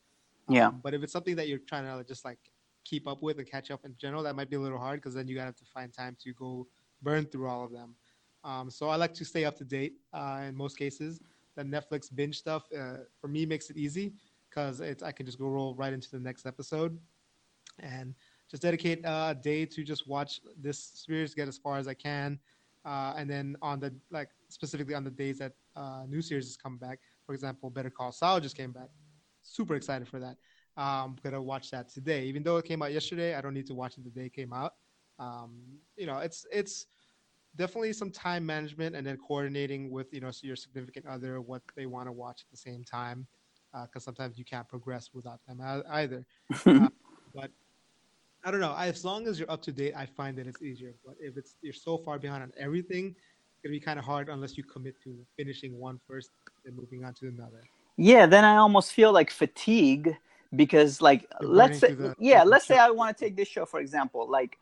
[0.49, 0.69] Yeah.
[0.69, 2.39] Um, but if it's something that you're trying to just like
[2.85, 5.15] keep up with and catch up in general, that might be a little hard because
[5.15, 6.67] then you gotta have to find time to go
[7.03, 7.95] burn through all of them.
[8.45, 11.21] Um, so I like to stay up to date uh, in most cases.
[11.57, 14.15] The Netflix binge stuff uh, for me makes it easy
[14.49, 16.99] because I can just go roll right into the next episode
[17.79, 18.15] and
[18.51, 22.39] just dedicate a day to just watch this series, get as far as I can,
[22.85, 26.57] uh, and then on the like specifically on the days that uh, new series is
[26.57, 26.99] coming back.
[27.27, 28.89] For example, Better Call Saul just came back.
[29.43, 30.37] Super excited for that.
[30.77, 32.25] I'm gonna watch that today.
[32.25, 34.33] Even though it came out yesterday, I don't need to watch it the day it
[34.33, 34.75] came out.
[35.21, 35.53] Um,
[35.97, 36.87] you know, it's it's
[37.57, 41.87] definitely some time management and then coordinating with you know your significant other what they
[41.87, 43.27] want to watch at the same time
[43.73, 46.25] because uh, sometimes you can't progress without them either.
[46.67, 46.89] uh,
[47.35, 47.51] but
[48.45, 48.75] I don't know.
[48.77, 50.95] As long as you're up to date, I find that it's easier.
[51.05, 54.29] But if it's you're so far behind on everything, it's gonna be kind of hard
[54.29, 56.31] unless you commit to finishing one first
[56.65, 57.63] and moving on to another.
[57.97, 60.17] Yeah, then I almost feel like fatigue
[60.57, 62.79] because, like, You're let's say, the- yeah, let's say.
[62.79, 64.29] I want to take this show for example.
[64.29, 64.59] Like,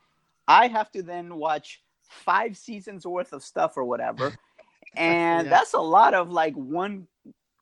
[0.49, 4.35] I have to then watch five seasons worth of stuff or whatever,
[4.97, 5.51] and Yeah.
[5.51, 7.07] that's a lot of like one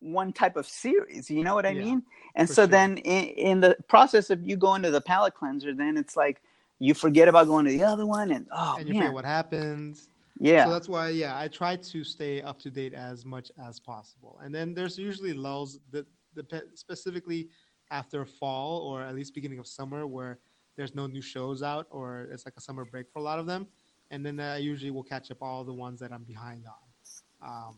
[0.01, 1.29] one type of series.
[1.29, 2.03] You know what I Yeah, mean?
[2.35, 2.67] And so sure.
[2.67, 6.41] then in, in the process of you going to the palate cleanser, then it's like
[6.79, 9.25] you forget about going to the other one, and oh and you man, forget what
[9.25, 10.09] happens.
[10.39, 13.79] yeah, So that's why, yeah, I try to stay up to date as much as
[13.79, 14.39] possible.
[14.43, 17.49] And then there's usually lulls that dep- specifically
[17.91, 20.39] after fall or at least beginning of summer where
[20.77, 23.45] there's no new shows out or it's like a summer break for a lot of
[23.45, 23.67] them.
[24.11, 27.49] And then I usually will catch up all the ones that I'm behind on.
[27.49, 27.75] Um,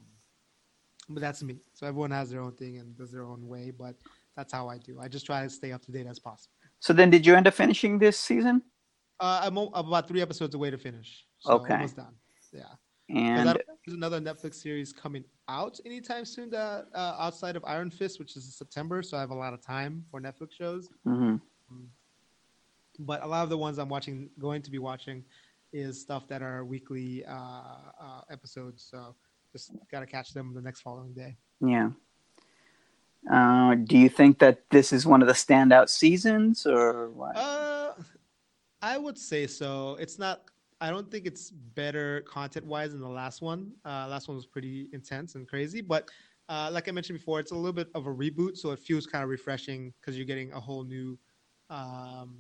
[1.10, 1.58] but that's me.
[1.74, 3.96] So everyone has their own thing and does their own way, but
[4.36, 5.00] that's how I do.
[5.02, 6.54] I just try to stay up to date as possible.
[6.80, 8.62] So then, did you end up finishing this season?
[9.20, 11.26] Uh, I'm, about three episodes away to finish.
[11.40, 11.74] So Okay.
[11.74, 12.14] almost done.
[12.54, 12.64] Yeah.
[13.10, 13.48] And
[13.86, 18.38] there's another Netflix series coming out anytime soon that uh, outside of Iron Fist, which
[18.38, 19.02] is in September.
[19.02, 20.90] So I have a lot of time for Netflix shows.
[21.06, 21.42] mhm.
[23.00, 25.24] But a lot of the ones I'm watching, going to be watching,
[25.72, 27.32] is stuff that are weekly uh,
[28.02, 28.86] uh, episodes.
[28.90, 29.16] So
[29.52, 31.38] just gotta catch them the next following day.
[31.62, 31.92] Yeah.
[33.30, 37.36] Uh, do you think that this is one of the standout seasons, or what?
[37.36, 37.94] Uh,
[38.82, 39.98] I would say so.
[40.00, 40.44] It's not.
[40.82, 43.74] I don't think it's better content wise than the last one.
[43.84, 46.10] Uh, last one was pretty intense and crazy, but
[46.48, 49.06] uh, like I mentioned before, it's a little bit of a reboot, so it feels
[49.06, 51.20] kind of refreshing because you're getting a whole new
[51.70, 52.38] um,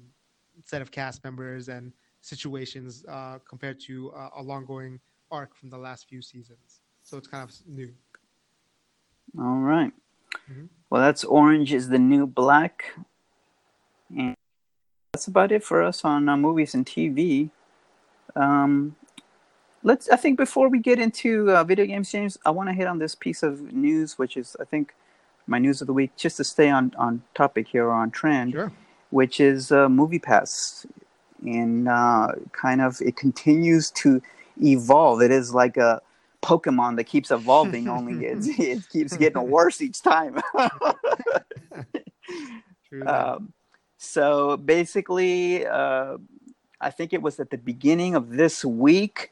[0.65, 4.99] set of cast members and situations uh, compared to uh, a long going
[5.31, 6.81] arc from the last few seasons.
[7.03, 7.93] So it's kind of new.
[9.37, 9.91] All right.
[10.51, 10.69] Mhm.
[10.89, 12.93] Well, that's Orange is the New Black.
[14.15, 14.35] And
[15.13, 17.51] that's about it for us on uh, movies and TV.
[18.35, 18.95] Um,
[19.83, 20.09] let's.
[20.09, 22.99] I think before we get into uh, video games, James, I want to hit on
[22.99, 24.95] this piece of news, which is, I think,
[25.47, 28.53] my news of the week, just to stay on on topic here or on trend.
[28.53, 28.71] Sure.
[29.09, 30.85] Which is uh, Movie Pass.
[31.43, 34.21] And uh, kind of, it continues to
[34.61, 35.21] evolve.
[35.21, 36.01] It is like a
[36.43, 37.87] Pokemon that keeps evolving.
[37.87, 40.39] only it's, it keeps getting worse each time.
[42.89, 43.53] True um,
[43.97, 46.17] so basically, uh,
[46.81, 49.31] I think it was at the beginning of this week.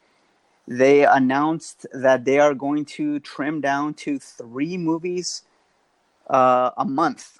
[0.67, 5.43] They announced that they are going to trim down to three movies
[6.29, 7.37] uh, a month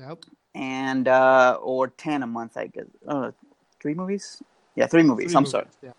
[0.00, 0.24] yep.
[0.54, 3.30] And uh or 10 a month i guess uh
[3.80, 4.42] three movies
[4.76, 5.92] yeah three movies Three i'm movies, sorry Yeah.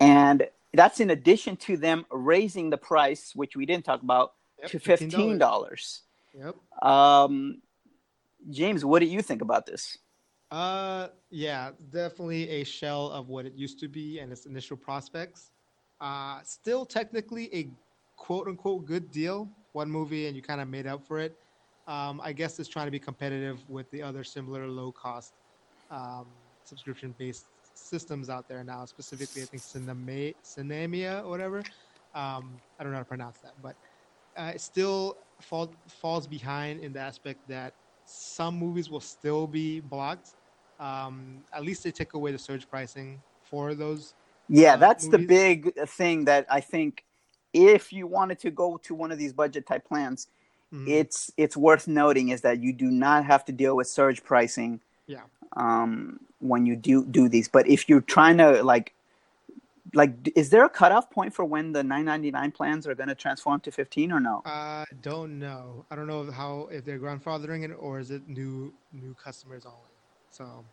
[0.00, 4.70] and that's in addition to them raising the price which we didn't talk about Yep,
[4.70, 5.38] to $15.
[5.38, 6.00] $15
[6.34, 6.56] Yep.
[6.82, 7.60] um
[8.50, 9.98] james what do you think about this
[10.52, 15.50] Uh, yeah, definitely a shell of what it used to be and its initial prospects.
[16.00, 17.70] Uh, still technically a
[18.16, 19.48] quote unquote good deal.
[19.72, 21.38] One movie and you kind of made up for it.
[21.86, 25.34] Um, I guess it's trying to be competitive with the other similar low cost
[25.90, 26.26] um,
[26.64, 28.84] subscription based systems out there now.
[28.84, 31.58] Specifically, I think Cinema, Sinemia or whatever.
[32.14, 33.76] Um, I don't know how to pronounce that, but
[34.36, 39.80] uh, it still fall, falls behind in the aspect that some movies will still be
[39.80, 40.30] blocked.
[40.78, 44.14] Um, at least they take away the surge pricing for those.
[44.48, 47.04] yeah Uh, that's the big thing that i think
[47.52, 50.28] if you wanted to go to one of these budget type plans
[50.72, 50.88] Mhm.
[50.88, 54.80] it's it's worth noting is that you do not have to deal with surge pricing
[55.06, 55.24] Yeah.
[55.56, 58.94] um when you do do these but if you're trying to like
[59.94, 63.60] like is there a cutoff point for when the 999 plans are going to transform
[63.60, 65.86] to 15 or no I don't know.
[65.90, 69.94] I don't know how if they're grandfathering it or is it new new customers only.
[70.30, 70.64] So,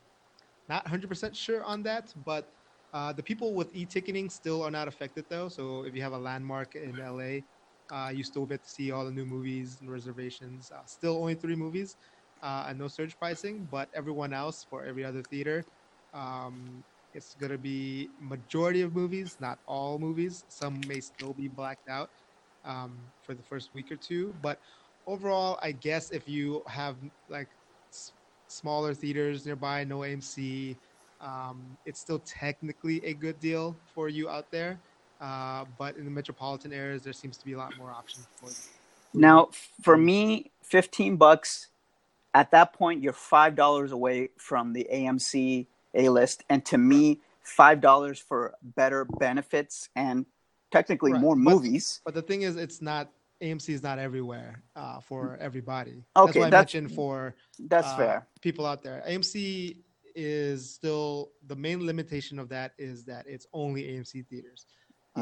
[0.67, 2.13] not 100% sure on that.
[2.25, 2.53] But
[2.93, 5.49] uh, the people with e-ticketing still are not affected though.
[5.49, 7.41] So if you have a landmark in LA,
[7.91, 10.71] uh, you still get to see all the new movies and reservations.
[10.71, 11.97] Uh, still only three movies
[12.41, 13.65] uh, and no surge pricing.
[13.69, 15.65] But everyone else for every other theater,
[16.13, 20.45] um, it's gonna be majority of movies, not all movies.
[20.49, 22.09] Some may still be blacked out
[22.63, 24.35] um, for the first week or two.
[24.41, 24.59] But
[25.07, 26.97] overall, I guess if you have
[27.27, 27.49] like
[27.91, 28.13] s-
[28.47, 30.79] smaller theaters nearby, no AMC,
[31.19, 34.81] um, it's still technically a good deal for you out there.
[35.19, 38.49] Uh, but in the metropolitan areas, there seems to be a lot more options for
[38.49, 38.55] you.
[39.13, 39.49] now
[39.81, 41.67] for me 15 bucks
[42.35, 47.19] at that point you're five dollars away from the amc a list and to me
[47.41, 50.25] five dollars for better benefits and
[50.71, 53.09] technically Right, more movies But the thing is, it's not
[53.41, 56.03] AMC is not everywhere uh, for everybody.
[56.15, 57.35] Okay, that's why I that's- mentioned for
[57.67, 59.01] that's uh, fair people out there.
[59.09, 59.77] AMC
[60.15, 64.65] is still the main limitation of that is that it's only AMC theaters.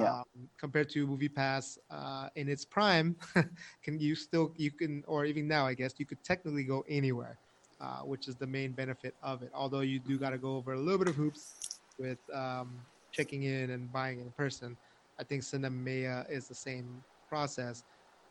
[0.01, 0.19] Yeah.
[0.19, 3.15] Um, compared to Movie Pass uh, in its prime,
[3.83, 7.37] can you still you can or even now I guess you could technically go anywhere,
[7.79, 9.51] uh, which is the main benefit of it.
[9.53, 12.79] Although you do got to go over a little bit of hoops with um,
[13.11, 14.77] checking in and buying in person.
[15.19, 17.83] I think Cinemania is the same process.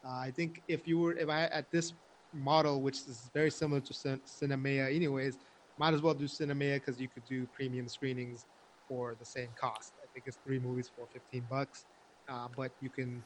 [0.07, 1.93] Uh, I think if you were if I at this
[2.33, 5.39] model, which is very similar to Cin- Cinemania, anyways,
[5.79, 8.47] might as well do Cinemania because you could do premium screenings
[8.89, 9.93] for the same cost.
[10.17, 11.87] I think it's three movies for 15 bucks,
[12.29, 13.25] uh, but you can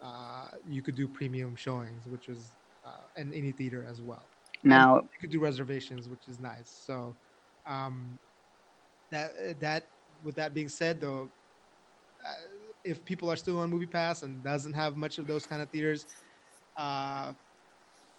[0.00, 4.30] uh, you could do premium showings, which is uh, in any theater as well.
[4.64, 6.70] Now And you could do reservations, which is nice.
[6.70, 7.18] So
[7.66, 8.20] um,
[9.10, 9.90] that that
[10.22, 11.32] with that being said, though,
[12.24, 12.34] uh,
[12.84, 15.70] if people are still on Movie Pass and doesn't have much of those kind of
[15.70, 16.06] theaters,
[16.76, 17.34] uh,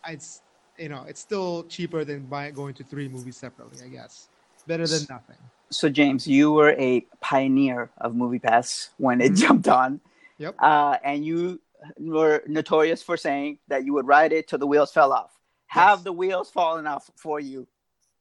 [0.07, 0.43] it's
[0.77, 3.81] you know it's still cheaper than buying going to three movies separately.
[3.83, 4.29] I guess
[4.67, 5.37] better than nothing.
[5.69, 9.37] so James, you were a pioneer of MoviePass when it Mhm.
[9.43, 9.99] jumped on.
[10.37, 10.55] Yep.
[10.59, 11.59] Uh, and you
[11.97, 15.31] were notorious for saying that you would ride it till the wheels fell off.
[15.67, 17.67] Have the wheels fallen off for you?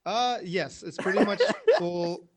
[0.06, 1.40] Uh, yes, it's pretty much
[1.78, 2.28] full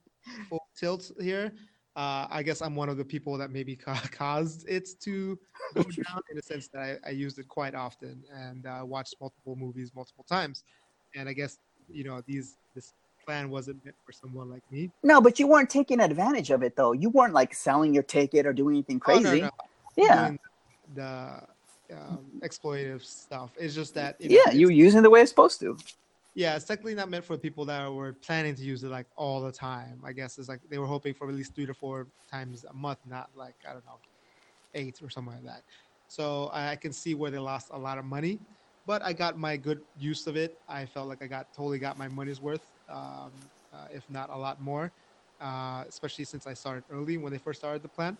[0.49, 1.51] full tilt here.
[1.95, 5.39] Uh, I guess I'm one of the people that maybe ca- caused it to
[5.75, 9.15] go down in the sense that I, I used it quite often and uh, watched
[9.21, 10.63] multiple movies multiple times.
[11.15, 12.57] And I guess you know these
[13.25, 14.91] plan wasn't meant for someone like me.
[15.03, 16.91] No, but you weren't taking advantage of it though.
[16.91, 19.41] You weren't like selling your ticket or doing anything Oh, no, crazy.
[19.41, 19.49] no,
[19.97, 20.31] Yeah.
[20.93, 21.41] the
[21.93, 23.51] um, exploitative stuff.
[23.59, 25.77] It's just that Yeah, you were using the way it's supposed to.
[26.33, 29.41] Yeah, it's technically not meant for people that were planning to use it like all
[29.41, 30.01] the time.
[30.05, 32.73] I guess it's like they were hoping for at least three to four times a
[32.73, 33.99] month, not like I don't know,
[34.73, 35.63] eight or something like that.
[36.07, 38.41] So I can see where they lost a lot of money,
[38.85, 40.57] but I got my good use of it.
[40.67, 43.31] I felt like I got totally got my money's worth, um,
[43.73, 44.91] uh, if not a lot more,
[45.41, 48.17] uh, especially since I started early when they first started the plan.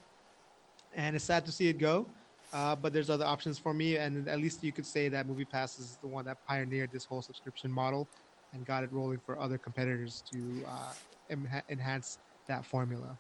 [0.95, 2.05] And it's sad to see it go.
[2.53, 5.79] Uh, but there's other options for me, and at least you could say that MoviePass
[5.79, 8.07] is the one that pioneered this whole subscription model
[8.53, 10.93] and got it rolling for other competitors to uh,
[11.29, 13.17] em- enhance that formula.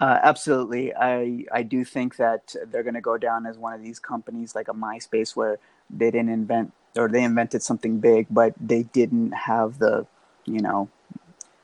[0.00, 0.94] Uh, absolutely.
[0.94, 4.54] I I do think that they're going to go down as one of these companies
[4.54, 5.58] like a MySpace where
[5.90, 10.06] they didn't invent or they invented something big, but they didn't have the,
[10.48, 10.88] you know,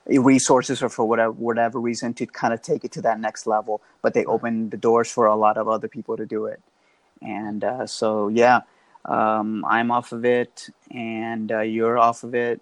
[0.06, 3.80] resources or for whatever whatever reason to kind of take it to that next level.
[4.02, 6.60] But they opened the doors for a lot of other people to do it,
[7.22, 8.60] and uh, so yeah,
[9.04, 12.60] um, I'm off of it, and uh, you're off of it,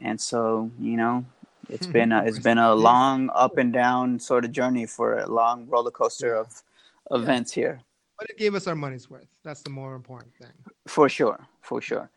[0.00, 1.24] and so you know
[1.68, 5.26] it's been a, it's been a long up and down sort of journey for a
[5.26, 6.62] long roller coaster of
[7.10, 7.80] events here
[8.18, 9.28] But it gave us our money's worth.
[9.42, 10.52] That's the more important thing.
[10.86, 12.10] for sure for sure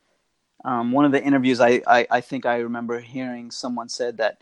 [0.65, 4.41] um, one of the interviews I, I i think i remember hearing someone said that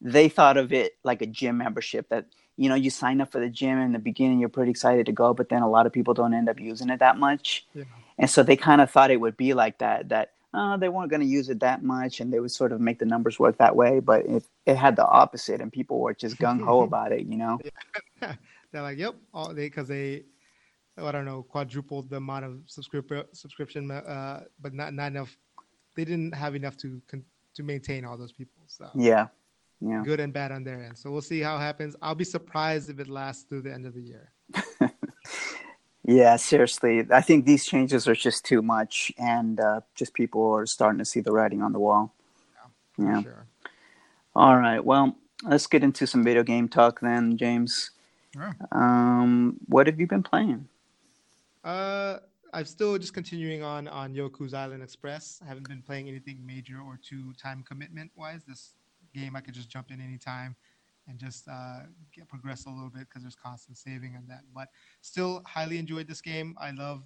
[0.00, 2.26] they thought of it like a gym membership that
[2.56, 5.12] you know you sign up for the gym in the beginning you're pretty excited to
[5.12, 7.84] go but then a lot of people don't end up using it that much Yeah.
[8.18, 11.10] and so they kind of thought it would be like that that uh, they weren't
[11.10, 13.58] going to use it that much and they would sort of make the numbers work
[13.58, 17.26] that way but it, it had the opposite and people were just gung-ho about it
[17.26, 17.60] you know
[18.72, 20.24] They're like, yep, all they because they,
[20.98, 25.36] oh, I don't know, quadrupled the amount of subscription subscription, uh, but not not enough.
[25.98, 27.02] They didn't have enough to
[27.56, 28.62] to maintain all those people.
[28.68, 29.26] So yeah
[29.80, 30.96] yeah good and bad on their end.
[30.96, 31.96] So we'll see how it happens.
[32.00, 34.26] I'll be surprised if it lasts through the end of the year.
[36.04, 37.06] Yeah, seriously.
[37.10, 41.04] I think these changes are just too much, and uh, just people are starting to
[41.04, 42.14] see the writing on the wall.
[42.94, 43.22] For Yeah.
[43.22, 43.46] sure.
[44.34, 44.82] All right.
[44.82, 47.90] Well, let's get into some video game talk then, James.
[48.32, 48.56] Sure.
[48.72, 50.68] Um, what have you been playing?
[51.62, 52.20] Uh,
[52.52, 55.40] I'm still just continuing on on Yoku's Island Express.
[55.44, 58.42] I haven't been playing anything major or too time commitment wise.
[58.44, 58.74] This
[59.14, 60.56] game I could just jump in anytime
[61.08, 61.80] and just uh,
[62.14, 64.42] get progress a little bit because there's constant saving on that.
[64.54, 64.68] But
[65.02, 66.54] still, highly enjoyed this game.
[66.58, 67.02] I love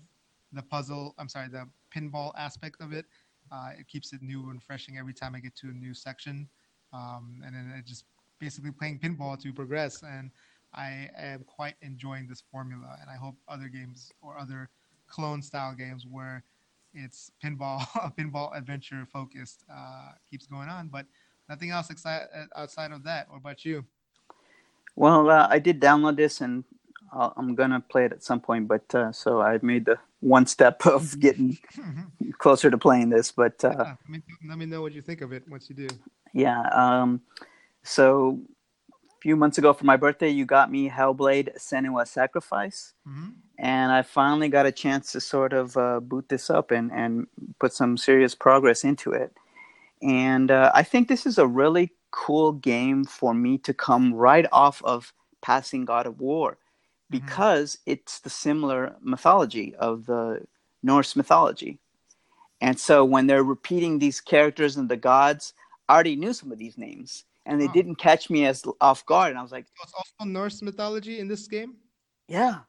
[0.53, 1.15] the puzzle.
[1.19, 3.07] I'm sorry, the pinball aspect of it.
[3.51, 6.49] Uh, it keeps it new and refreshing every time I get to a new section,
[6.93, 8.05] um, and then it just
[8.39, 10.03] basically playing pinball to progress.
[10.03, 10.31] And
[10.73, 14.71] I am quite enjoying this formula, and I hope other games or other
[15.13, 16.43] clone style games where
[16.95, 17.81] it's pinball,
[18.19, 20.89] pinball adventure focused, uh, keeps going on.
[20.89, 21.07] But
[21.49, 23.31] nothing else exci- outside of that.
[23.31, 23.85] What about you?
[24.97, 26.65] Well, uh, I did download this, and
[27.13, 28.69] I'll, I'm gonna play it at some point.
[28.69, 31.59] But uh, so I've made the one step of getting
[32.39, 33.33] closer to playing this.
[33.33, 35.77] But uh, Yeah, let, me, let me know what you think of it once you
[35.77, 35.89] do.
[36.33, 36.63] Yeah.
[36.73, 37.21] Um,
[37.83, 38.62] so a
[39.23, 42.95] few months ago for my birthday, you got me Hellblade Senua Sacrifice.
[43.07, 46.91] hmm And I finally got a chance to sort of uh, boot this up and,
[46.91, 47.27] and
[47.61, 49.31] put some serious progress into it.
[50.03, 54.47] and uh, I think this is a really cool game for me to come right
[54.51, 57.19] off of passing God of War mm-hmm.
[57.19, 57.93] because mm-hmm.
[57.93, 58.81] it's the similar
[59.13, 60.25] mythology of the
[60.83, 61.79] Norse mythology.
[62.61, 65.55] And so when they're repeating these characters and the gods,
[65.89, 67.73] I already knew some of these names and they oh.
[67.73, 69.31] didn't catch me as off guard.
[69.31, 71.75] And I was like, so it's also Norse mythology in this game?
[72.29, 72.61] Yeah.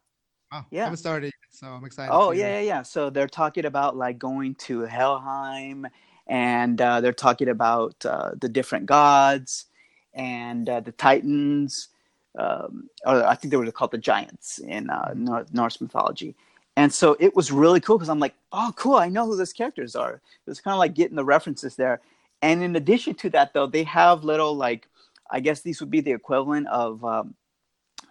[0.51, 0.81] Oh, yeah.
[0.81, 2.13] I haven't started yet, so I'm excited.
[2.13, 2.81] Oh, yeah, yeah, yeah.
[2.83, 5.87] So they're talking about like going to Helheim
[6.27, 9.65] and uh, they're talking about uh, the different gods
[10.13, 11.89] and uh, the Titans.
[12.37, 15.55] Um, or I think they were called the giants in uh, mm-hmm.
[15.55, 16.35] Norse mythology.
[16.75, 19.53] And so it was really cool because I'm like, oh, cool, I know who those
[19.53, 20.13] characters are.
[20.13, 22.01] It was kind of like getting the references there.
[22.43, 24.89] And in addition to that, though, they have little like,
[25.31, 27.35] I guess these would be the equivalent of um,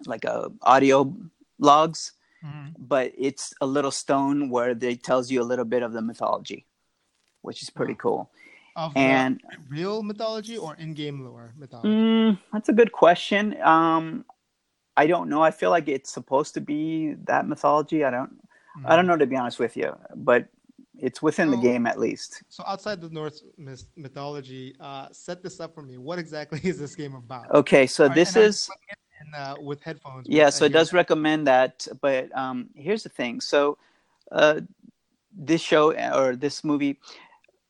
[0.07, 1.15] like a uh, audio
[1.59, 2.13] logs,
[2.43, 2.71] mm-hmm.
[2.79, 6.65] but it's a little stone where they tells you a little bit of the mythology,
[7.43, 8.31] which is pretty cool.
[8.75, 11.91] Of and real mythology or in-game lore mythology?
[11.91, 13.61] Mm, that's a good question.
[13.61, 14.25] Um,
[14.97, 15.43] I don't know.
[15.43, 18.03] I feel like it's supposed to be that mythology.
[18.03, 18.33] I don't.
[18.33, 18.87] Mm-hmm.
[18.87, 20.49] I don't know to be honest with you, but
[21.03, 22.45] it's within so, the game at least.
[22.49, 23.43] So outside the Norse
[23.97, 25.99] mythology, uh, set this up for me.
[25.99, 27.51] What exactly is this game about?
[27.51, 28.71] Okay, so right, this is
[29.21, 30.27] in, uh, with headphones.
[30.29, 30.97] Yeah, so it does that.
[30.97, 31.89] recommend that.
[32.01, 33.41] But um, here's the thing.
[33.41, 33.79] So
[34.31, 34.61] uh,
[35.37, 37.01] this show or this movie,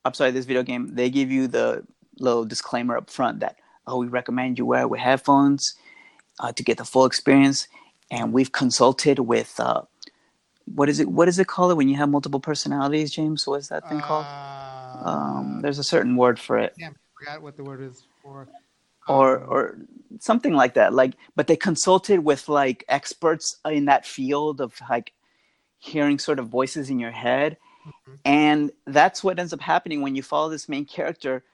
[0.04, 1.84] I'm sorry, this video game, they give you the
[2.18, 3.56] little disclaimer up front that
[3.86, 5.74] oh, we recommend you wear with headphones
[6.38, 7.66] uh, to get the full experience.
[8.10, 9.82] And we've consulted with uh,
[10.74, 11.08] what is it?
[11.08, 13.46] What is it called when you have multiple personalities, James?
[13.46, 14.26] What is that thing called?
[14.26, 16.74] Uh, um, there's a certain word for it.
[16.78, 18.48] Yeah, I forgot what the word is for.
[19.08, 19.78] or um, or
[20.20, 20.92] something like that.
[20.92, 25.12] Like, but they consulted with like experts in that field of like
[25.78, 27.56] hearing sort of voices in your head,
[27.86, 28.14] mm-hmm.
[28.24, 31.44] and that's what ends up happening when you follow this main character.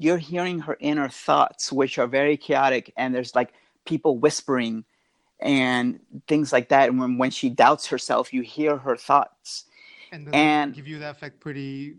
[0.00, 3.52] You're hearing her inner thoughts, which are very chaotic, and there's like
[3.84, 4.84] people whispering
[5.40, 6.88] and things like that.
[6.88, 9.64] And when, when she doubts herself, you hear her thoughts.
[10.10, 11.96] And, and give you that effect pretty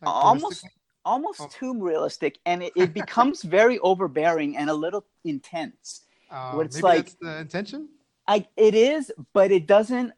[0.00, 0.66] like, almost
[1.04, 1.48] almost oh.
[1.52, 6.02] too realistic, and it, it becomes very overbearing and a little intense.
[6.30, 7.88] Uh, what it's like the intention.
[8.28, 10.12] I it is, but it doesn't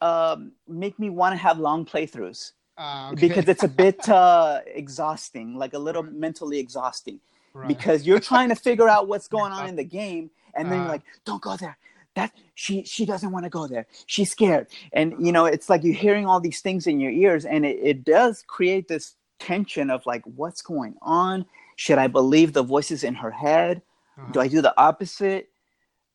[0.00, 2.52] um, make me want to have long playthroughs.
[2.78, 3.28] Uh, okay.
[3.28, 7.18] because it's a bit uh, exhausting, like a little mentally exhausting,
[7.54, 7.66] right.
[7.66, 10.82] because you're trying to figure out what's going on in the game, and then uh,
[10.82, 11.76] you're like, don't go there.
[12.14, 13.86] That she she doesn't want to go there.
[14.06, 17.44] She's scared, and you know it's like you're hearing all these things in your ears,
[17.44, 21.44] and it, it does create this tension of like, what's going on?
[21.76, 23.82] Should I believe the voices in her head?
[24.18, 24.32] Uh-huh.
[24.32, 25.50] Do I do the opposite?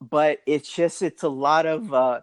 [0.02, 2.22] But it's just it's a lot of uh,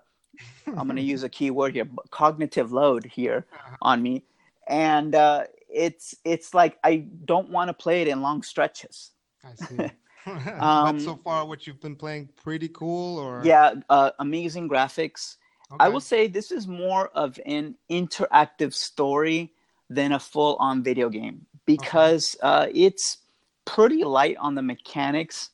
[0.67, 3.77] I'm going to use a key word here, cognitive load here uh-huh.
[3.83, 4.25] on me,
[4.67, 9.13] and uh, it's it's like I don't want to play it in long stretches.
[9.45, 9.91] I see.
[10.61, 15.37] um, so far, what you've been playing, pretty cool, or yeah, uh, amazing graphics.
[15.71, 15.85] Okay.
[15.85, 19.53] I will say this is more of an interactive story
[19.91, 22.49] than a full-on video game because okay.
[22.49, 23.19] uh, it's
[23.65, 25.51] pretty light on the mechanics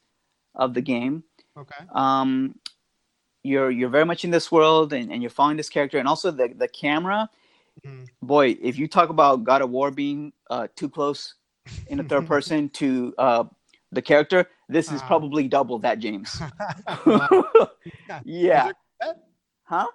[0.55, 1.25] of the game.
[1.57, 1.85] Okay.
[1.93, 2.55] Um,
[3.43, 6.31] you're you're very much in this world and, and you're following this character and also
[6.31, 7.29] the the camera.
[7.85, 8.05] Mm-hmm.
[8.23, 11.35] Boy, if you talk about God of War being uh, too close
[11.89, 13.45] in the third person to uh,
[13.95, 16.41] the character, this is uh, probably double that, James.
[18.25, 18.71] yeah.
[19.65, 19.87] Huh?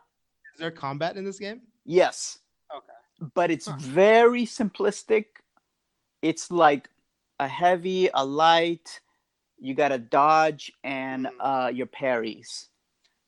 [0.53, 1.61] Is there combat in this game?
[1.85, 2.39] Yes.
[2.75, 3.31] Okay.
[3.33, 3.77] But it's huh.
[3.79, 5.25] very simplistic.
[6.21, 6.89] It's like
[7.39, 8.99] a heavy, a light.
[9.57, 11.29] You got to dodge and mm.
[11.39, 12.69] uh, your parries.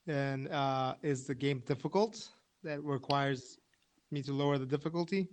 [0.07, 2.29] And uh, is the game difficult?
[2.63, 3.57] That requires
[4.11, 5.27] me to lower the difficulty.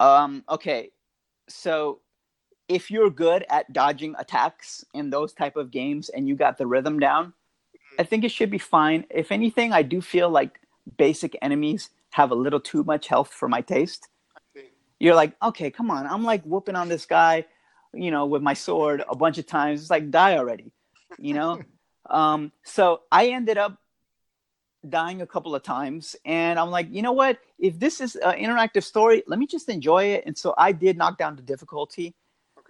[0.00, 0.44] Um.
[0.48, 0.90] Okay.
[1.48, 2.00] So
[2.68, 6.66] if you're good at dodging attacks in those type of games and you got the
[6.66, 7.32] rhythm down,
[7.98, 9.04] I think it should be fine.
[9.10, 10.60] If anything, I do feel like
[10.96, 14.08] basic enemies have a little too much health for my taste.
[14.98, 16.06] You're like, okay, come on.
[16.06, 17.44] I'm like whooping on this guy,
[17.92, 19.80] you know, with my sword a bunch of times.
[19.80, 20.72] It's like die already,
[21.18, 21.60] you know.
[22.10, 23.78] um, so I ended up
[24.88, 27.38] dying a couple of times, and I'm like, you know what?
[27.58, 30.24] If this is an interactive story, let me just enjoy it.
[30.26, 32.14] And so I did knock down the difficulty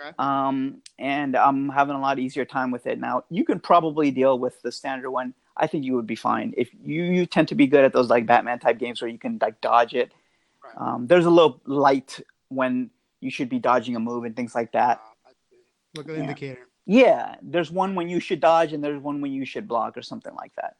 [0.02, 0.14] Okay.
[0.18, 3.24] Um, and I'm having a lot easier time with it now.
[3.30, 5.34] You can probably deal with the standard one.
[5.56, 8.08] I think you would be fine if you you tend to be good at those
[8.08, 10.12] like Batman type games where you can like dodge it.
[10.64, 10.74] Right.
[10.76, 12.90] Um, there's a little light when
[13.20, 15.00] you should be dodging a move and things like that.
[15.26, 15.30] Uh,
[15.94, 16.20] Look at the yeah.
[16.20, 16.68] indicator.
[16.86, 20.02] Yeah, there's one when you should dodge and there's one when you should block or
[20.02, 20.76] something like that.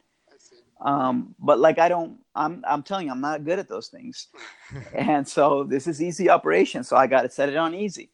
[0.81, 4.29] Um, but like I don't, I'm I'm telling you, I'm not good at those things,
[4.95, 6.83] and so this is easy operation.
[6.83, 8.11] So I got to set it on easy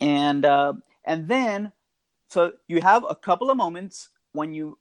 [0.00, 0.74] and uh,
[1.04, 1.72] and then
[2.28, 4.78] so you have a couple of moments when you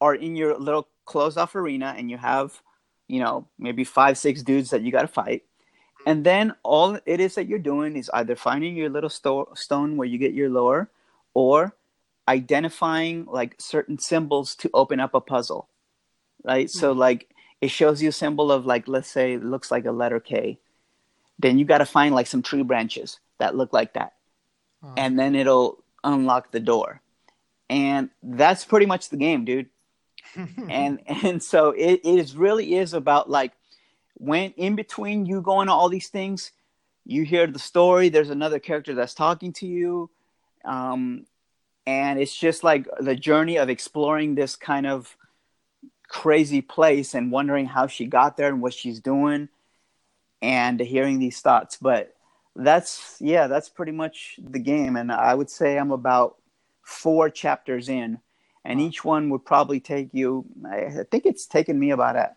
[0.00, 2.60] are in your little closed off arena and you have
[3.08, 5.42] you know maybe five six dudes that you got to fight.
[6.06, 9.96] And then all it is that you're doing is either finding your little sto- stone
[9.96, 10.90] where you get your lore
[11.34, 11.76] or
[12.28, 15.68] identifying like certain symbols to open up a puzzle
[16.44, 16.66] right?
[16.66, 16.78] Mm-hmm.
[16.78, 17.28] so like
[17.60, 20.58] it shows you a symbol of like let's say it looks like a letter k.
[21.38, 24.12] Then you got to find like some tree branches that look like that
[24.82, 27.00] oh, and then it'll unlock the door.
[27.70, 29.68] And that's pretty much the game dude.
[30.68, 33.52] And and so it, it is really is about like
[34.14, 36.52] when in between you going to all these things
[37.06, 40.10] you hear the story there's another character that's talking to you
[40.64, 41.24] um,
[41.86, 45.16] and it's just like the journey of exploring this kind of
[46.08, 49.48] crazy place and wondering how she got there and what she's doing
[50.42, 51.78] and hearing these thoughts.
[51.80, 52.14] But
[52.58, 54.96] that's yeah that's pretty much the game.
[54.96, 56.36] And i would say i'm about
[56.82, 58.18] four chapters in
[58.64, 62.30] and each one would probably take you i think it's taken me about a,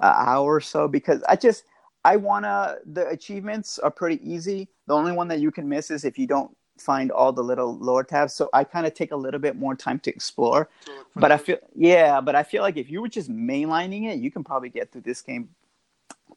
[0.00, 1.64] a hour or so because i just
[2.04, 4.68] i want to the achievements are pretty easy.
[4.86, 7.76] The only one that you can miss is if you don't find all the little
[7.78, 8.34] lower tabs.
[8.34, 10.68] So i kind of take a little bit more time to explore.
[11.16, 14.30] But i feel yeah but i feel like if you were just mainlining it you
[14.30, 15.48] can probably get through this game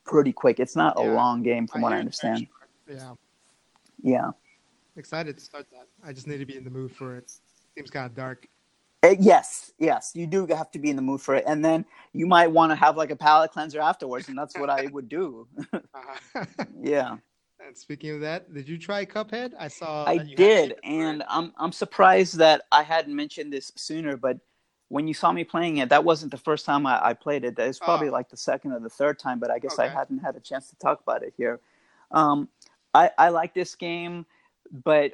[0.04, 0.60] pretty quick.
[0.60, 1.06] It's not yeah.
[1.06, 2.48] a long game from I what i understand
[2.90, 3.14] yeah
[4.02, 4.32] yeah
[4.96, 7.32] excited to start that i just need to be in the mood for it
[7.76, 8.48] seems kind of dark
[9.04, 11.86] uh, yes, yes, you do have to be in the mood for it, and then
[12.14, 15.10] you might want to have like a palate cleanser afterwards, and that's what I would
[15.10, 15.46] do.
[15.74, 16.46] uh-huh.
[16.82, 17.18] yeah.
[17.66, 19.54] And speaking of that, did you try Cuphead?
[19.60, 20.06] I saw.
[20.06, 24.16] I did, and I'm I'm surprised that I hadn't mentioned this sooner.
[24.16, 24.38] But
[24.88, 27.60] when you saw me playing it, that wasn't the first time I, I played it.
[27.60, 28.14] It's probably oh.
[28.14, 29.38] like the second or the third time.
[29.40, 29.84] But I guess okay.
[29.84, 31.60] I hadn't had a chance to talk about it here.
[32.12, 32.48] Um,
[32.94, 34.26] I I like this game,
[34.72, 35.14] but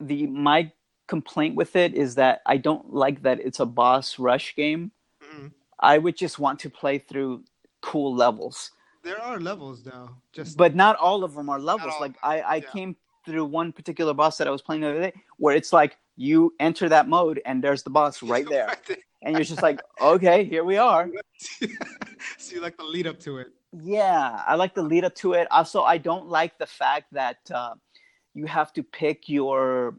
[0.00, 0.72] the my
[1.06, 4.92] complaint with it is that I don't like that it's a boss rush game.
[5.22, 5.48] Mm-hmm.
[5.80, 7.44] I would just want to play through
[7.80, 8.70] cool levels.
[9.02, 11.94] There are levels though, just but not all of them are levels.
[12.00, 12.70] Like I, I yeah.
[12.70, 12.96] came
[13.26, 16.54] through one particular boss that I was playing the other day, where it's like you
[16.60, 18.74] enter that mode and there's the boss right there,
[19.22, 21.10] and you're just like, okay, here we are.
[22.38, 23.48] so you like the lead up to it?
[23.72, 25.48] Yeah, I like the lead up to it.
[25.50, 27.74] Also, I don't like the fact that uh,
[28.34, 29.94] you have to pick your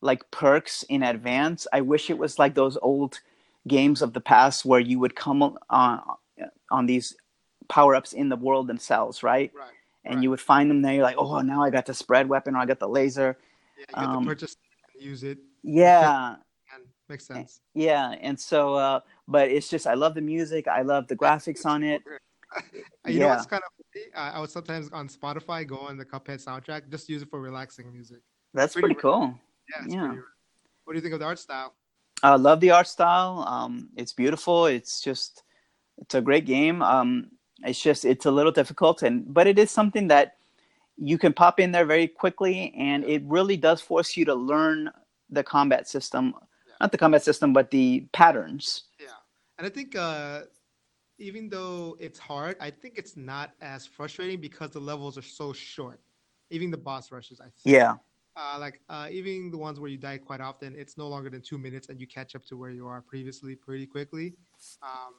[0.00, 1.66] like perks in advance.
[1.72, 3.20] I wish it was like those old
[3.66, 6.00] games of the past where you would come on
[6.70, 7.14] on these
[7.68, 9.52] power ups in the world themselves, right?
[9.54, 9.68] Right.
[10.04, 10.22] And right.
[10.22, 10.94] you would find them there.
[10.94, 13.38] You're like, oh, now I got the spread weapon, or I got the laser.
[13.78, 14.56] Yeah, you got um, purchase,
[14.98, 15.38] use it.
[15.62, 16.36] Yeah.
[17.08, 17.60] Makes sense.
[17.74, 20.66] Yeah, and so, uh, but it's just I love the music.
[20.66, 22.02] I love the graphics on it.
[22.72, 23.18] you yeah.
[23.20, 24.06] know what's kind of funny?
[24.14, 27.92] I would sometimes on Spotify go on the Cuphead soundtrack, just use it for relaxing
[27.92, 28.20] music.
[28.52, 29.38] That's pretty, pretty cool.
[29.70, 29.86] Yeah.
[29.88, 30.06] yeah.
[30.08, 30.22] Pretty,
[30.84, 31.74] what do you think of the art style?
[32.22, 33.44] I love the art style.
[33.46, 34.66] Um, it's beautiful.
[34.66, 35.42] It's just,
[35.98, 36.82] it's a great game.
[36.82, 37.30] Um,
[37.62, 40.36] it's just it's a little difficult and but it is something that
[40.96, 44.90] you can pop in there very quickly and it really does force you to learn
[45.30, 46.34] the combat system
[46.66, 46.74] yeah.
[46.80, 49.06] not the combat system but the patterns yeah
[49.58, 50.42] and i think uh,
[51.18, 55.52] even though it's hard i think it's not as frustrating because the levels are so
[55.52, 56.00] short
[56.50, 57.94] even the boss rushes i think yeah
[58.36, 61.40] uh, like uh, even the ones where you die quite often it's no longer than
[61.40, 64.34] two minutes and you catch up to where you are previously pretty quickly
[64.82, 65.14] um,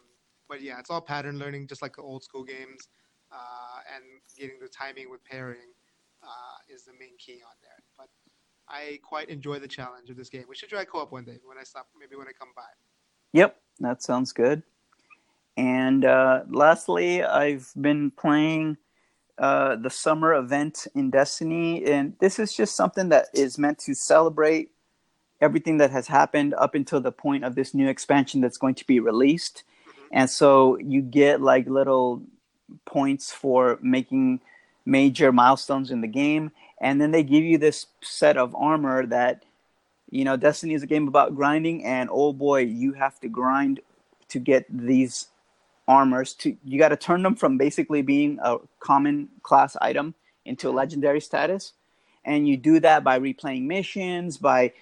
[0.47, 2.87] but yeah, it's all pattern learning, just like the old school games,
[3.31, 4.03] uh, and
[4.37, 5.73] getting the timing with pairing
[6.23, 7.83] uh, is the main key on there.
[7.97, 8.07] But
[8.67, 10.45] I quite enjoy the challenge of this game.
[10.47, 12.63] We should try co-op one day when I stop, maybe when I come by.
[13.33, 14.63] Yep, that sounds good.
[15.57, 18.77] And uh, lastly, I've been playing
[19.37, 23.93] uh, the summer event in Destiny, and this is just something that is meant to
[23.93, 24.71] celebrate
[25.41, 28.87] everything that has happened up until the point of this new expansion that's going to
[28.87, 29.63] be released.
[30.11, 32.21] And so you get like little
[32.85, 34.39] points for making
[34.85, 39.43] major milestones in the game and then they give you this set of armor that
[40.11, 43.79] you know destiny is a game about grinding and oh boy you have to grind
[44.27, 45.27] to get these
[45.87, 50.15] armors to you got to turn them from basically being a common class item
[50.45, 51.73] into a legendary status.
[52.23, 54.73] And you do that by replaying missions by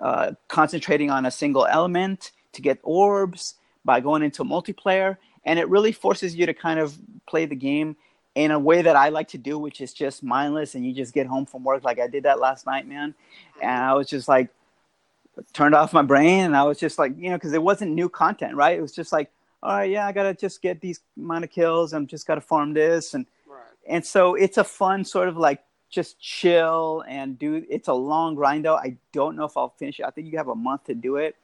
[0.00, 3.54] uh, concentrating on a single element to get orbs
[3.84, 5.16] by going into multiplayer.
[5.44, 7.96] And it really forces you to kind of play the game
[8.34, 11.12] in a way that I like to do, which is just mindless and you just
[11.12, 11.82] get home from work.
[11.82, 13.14] Like I did that last night, man.
[13.60, 14.48] And I was just like
[15.52, 18.08] turned off my brain and I was just like, you know, because it wasn't new
[18.08, 18.78] content, right?
[18.78, 19.30] It was just like,
[19.62, 21.92] all right, yeah, I gotta just get these amount of kills.
[21.92, 23.60] I'm just gotta farm this and right.
[23.88, 27.64] and so it's a fun sort of like just chill and do.
[27.68, 28.76] It's a long grind though.
[28.76, 30.06] I don't know if I'll finish it.
[30.06, 31.36] I think you have a month to do it.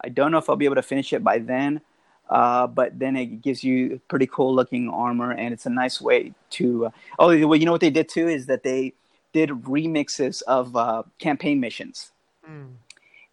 [0.00, 1.80] I don't know if I'll be able to finish it by then.
[2.28, 6.32] Uh, but then it gives you pretty cool looking armor, and it's a nice way
[6.50, 6.86] to.
[6.86, 8.92] Uh, oh, well, you know what they did too is that they
[9.32, 12.12] did remixes of uh, campaign missions,
[12.48, 12.68] mm.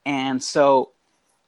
[0.06, 0.92] and so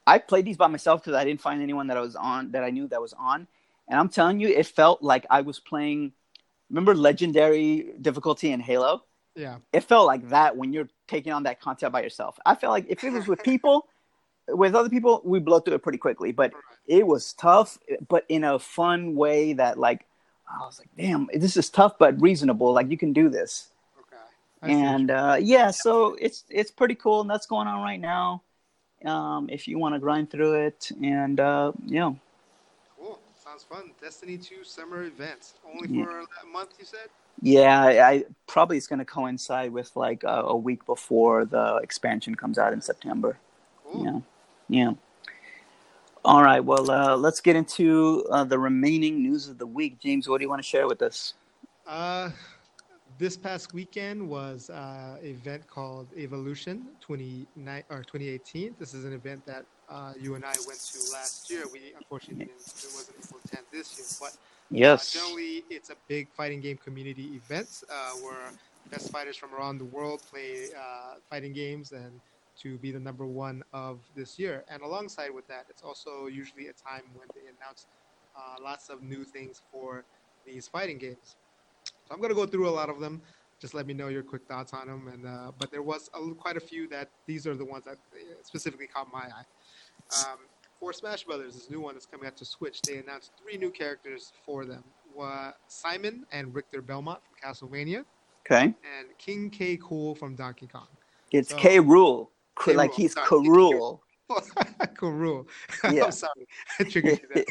[0.07, 2.63] I played these by myself because I didn't find anyone that I was on that
[2.63, 3.47] I knew that was on,
[3.87, 6.13] and I'm telling you, it felt like I was playing.
[6.69, 9.03] Remember legendary difficulty in Halo?
[9.35, 9.57] Yeah.
[9.71, 12.37] It felt like that when you're taking on that content by yourself.
[12.45, 13.87] I felt like if it was with people
[14.47, 16.53] with other people, we blow through it pretty quickly, but
[16.87, 17.77] it was tough,
[18.07, 20.05] but in a fun way that like
[20.49, 22.73] I was like, damn, this is tough but reasonable.
[22.73, 23.69] Like you can do this.
[24.63, 24.73] Okay.
[24.73, 28.41] And uh, yeah, so it's it's pretty cool, and that's going on right now.
[29.05, 32.13] Um, if you want to grind through it, and uh, yeah.
[32.99, 33.19] Cool.
[33.35, 33.91] Sounds fun.
[34.01, 35.53] Destiny 2 summer events.
[35.65, 36.25] Only for yeah.
[36.43, 37.09] a month, you said?
[37.41, 41.75] Yeah, I, I probably it's going to coincide with like a, a, week before the
[41.83, 43.37] expansion comes out in September.
[43.85, 44.03] Cool.
[44.03, 44.19] Yeah.
[44.69, 44.93] Yeah.
[46.25, 46.59] All right.
[46.59, 49.99] Well, uh, let's get into uh, the remaining news of the week.
[49.99, 51.35] James, what do you want to share with us?
[51.85, 52.31] Uh,
[53.17, 57.47] this past weekend was uh, an event called Evolution 20,
[57.89, 58.75] or 2018.
[58.79, 61.63] This is an event that uh, you and I went to last year.
[61.71, 64.37] We unfortunately didn't, it wasn't able to attend this year, but
[64.91, 67.83] uh, generally it's a big fighting game community event
[68.21, 68.51] where
[68.91, 70.67] best fighters from around the world play
[71.29, 72.21] fighting games and
[72.61, 74.63] to be the number one of this year.
[74.69, 77.85] And alongside with that, it's also usually a time when they announce
[78.35, 80.03] uh, lots of new things for
[80.45, 81.35] these fighting games.
[82.07, 83.21] So I'm going to go through a lot of them.
[83.59, 85.07] Just let me know your quick thoughts on them.
[85.11, 87.97] And uh, but there was a, quite a few that these are the ones that
[88.13, 89.45] uh, specifically caught my eye.
[90.25, 90.37] Um,
[90.79, 93.71] for Smash Brothers, this new one that's coming out to Switch, they announced three new
[93.71, 94.83] characters for them:
[95.19, 98.05] uh, Simon and Richter Belmont from Castlevania.
[98.49, 98.65] Okay.
[98.65, 99.77] And King K.
[99.77, 100.87] Rool from Donkey Kong.
[101.31, 101.79] It's so, K.
[101.79, 102.27] Rool
[102.65, 103.99] like he's Karul.
[104.95, 105.47] Karul.
[105.91, 106.05] Yeah.
[106.05, 106.47] I'm sorry.
[106.79, 107.45] I triggered you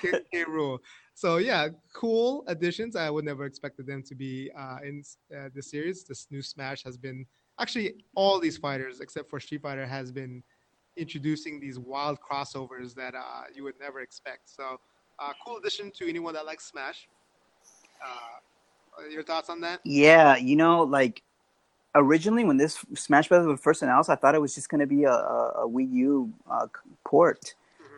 [0.00, 0.22] there.
[0.32, 0.78] Karul.
[1.14, 2.96] So yeah, cool additions.
[2.96, 5.02] I would never expected them to be uh, in
[5.34, 6.04] uh, the series.
[6.04, 7.24] This new Smash has been
[7.60, 10.42] actually all these fighters except for Street Fighter has been
[10.96, 14.50] introducing these wild crossovers that uh, you would never expect.
[14.50, 14.80] So
[15.18, 17.08] uh, cool addition to anyone that likes Smash.
[18.04, 19.80] Uh, your thoughts on that?
[19.84, 21.22] Yeah, you know, like
[21.94, 24.86] originally when this Smash Brothers was first announced, I thought it was just going to
[24.86, 26.66] be a, a, Wii U uh,
[27.04, 27.54] port.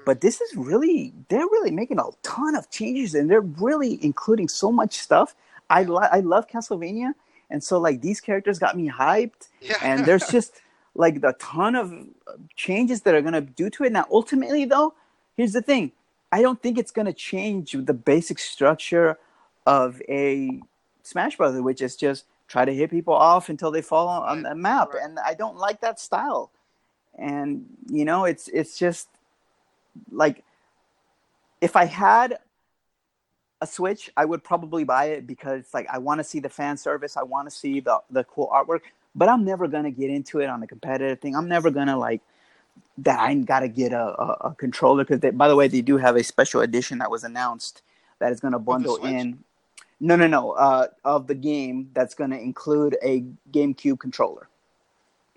[0.07, 4.47] But this is really, they're really making a ton of changes and they're really including
[4.49, 5.35] so much stuff.
[5.69, 7.13] I, lo- I love Castlevania.
[7.51, 9.49] And so, like, these characters got me hyped.
[9.61, 9.77] Yeah.
[9.83, 10.63] And there's just,
[10.95, 11.93] like, a ton of
[12.55, 13.93] changes that are going to do to it.
[13.93, 14.95] Now, ultimately, though,
[15.37, 15.91] here's the thing
[16.31, 19.19] I don't think it's going to change the basic structure
[19.67, 20.61] of a
[21.03, 24.55] Smash Brother, which is just try to hit people off until they fall on the
[24.55, 25.03] map right.
[25.03, 26.51] and i don't like that style
[27.19, 29.09] and you know it's it's just
[30.11, 30.45] like
[31.61, 32.39] if i had
[33.61, 36.77] a switch i would probably buy it because like i want to see the fan
[36.77, 38.81] service i want to see the the cool artwork
[39.15, 41.87] but i'm never going to get into it on the competitive thing i'm never going
[41.87, 42.21] to like
[42.99, 45.97] that i got to get a, a, a controller because by the way they do
[45.97, 47.83] have a special edition that was announced
[48.19, 49.39] that is going to bundle in
[50.01, 50.53] no, no, no.
[50.53, 54.49] Uh, of the game that's going to include a GameCube controller.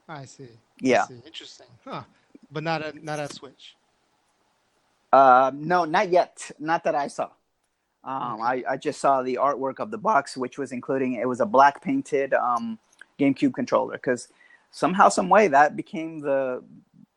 [0.07, 0.49] I see.
[0.81, 1.03] Yeah.
[1.03, 1.21] I see.
[1.25, 1.67] Interesting.
[1.85, 2.03] Huh.
[2.51, 3.75] But not a not a Switch.
[5.11, 6.51] Uh, no, not yet.
[6.59, 7.29] Not that I saw.
[8.03, 11.41] Um, I, I just saw the artwork of the box, which was including it was
[11.41, 12.79] a black painted um,
[13.19, 14.29] GameCube controller because
[14.71, 16.63] somehow, some way, that became the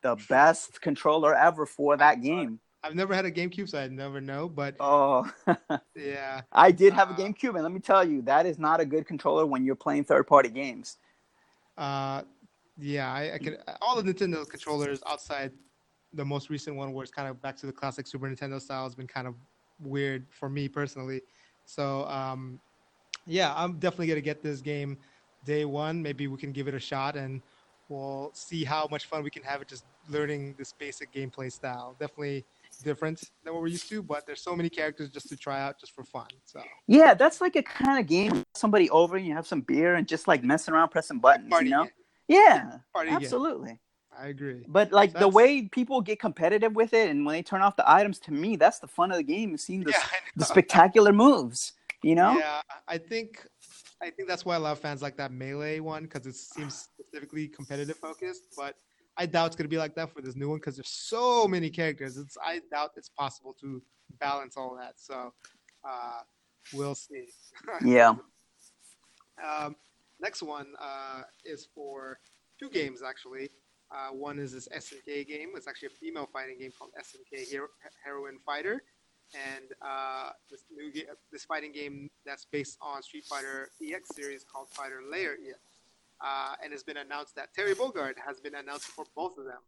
[0.03, 2.59] the best controller ever for that game.
[2.83, 4.49] I've never had a GameCube, so I never know.
[4.49, 5.31] But oh,
[5.97, 8.81] yeah, I did have a uh, GameCube, and let me tell you, that is not
[8.81, 10.97] a good controller when you're playing third-party games.
[11.79, 12.23] Uh,
[12.77, 15.53] yeah, I, I could all the Nintendo controllers outside
[16.15, 18.85] the most recent one, where it's kind of back to the classic Super Nintendo style,
[18.85, 19.35] has been kind of
[19.81, 21.23] weird for me personally.
[21.65, 22.61] So, um,
[23.27, 24.99] yeah, I'm definitely gonna get this game
[25.45, 26.03] day one.
[26.03, 27.41] Maybe we can give it a shot and
[27.89, 31.97] we'll see how much fun we can have it just learning this basic gameplay style.
[31.99, 32.45] Definitely
[32.83, 35.79] different than what we're used to, but there's so many characters just to try out
[35.79, 36.29] just for fun.
[36.45, 38.45] So yeah, that's like a kind of game.
[38.55, 41.51] Somebody over and you have some beer and just like messing around, pressing buttons.
[41.51, 41.85] Party you know?
[41.85, 41.93] Game.
[42.29, 43.71] Yeah, Party absolutely.
[43.71, 43.79] Game.
[44.19, 44.65] I agree.
[44.69, 47.91] But like the way people get competitive with it, and when they turn off the
[47.91, 49.55] items, to me, that's the fun of the game.
[49.55, 51.73] Is seeing the, yeah, the spectacular moves.
[52.03, 52.37] You know?
[52.37, 53.47] Yeah, I think
[54.03, 56.89] I think that's why a lot of fans like that melee one because it seems
[56.99, 58.55] specifically competitive focused.
[58.57, 58.77] But
[59.17, 61.71] I doubt it's gonna be like that for this new one because there's so many
[61.71, 62.17] characters.
[62.17, 63.83] It's I doubt it's possible to
[64.21, 64.95] balance all that.
[64.97, 65.33] So,
[65.85, 66.21] uh,
[66.75, 67.29] we'll see.
[67.85, 68.15] yeah.
[69.43, 69.75] Um,
[70.21, 72.19] next one uh, is for
[72.61, 73.49] two games actually.
[73.93, 75.51] Uh, one is this SNK game.
[75.55, 77.69] It's actually a female fighting game called SNK Hero-
[78.05, 78.83] Heroine Fighter,
[79.35, 84.45] and uh, this new ga- this fighting game that's based on Street Fighter EX series
[84.45, 85.59] called Fighter Layer EX.
[86.25, 89.61] Uh, and it's been announced that Terry Bogard has been announced for both of them.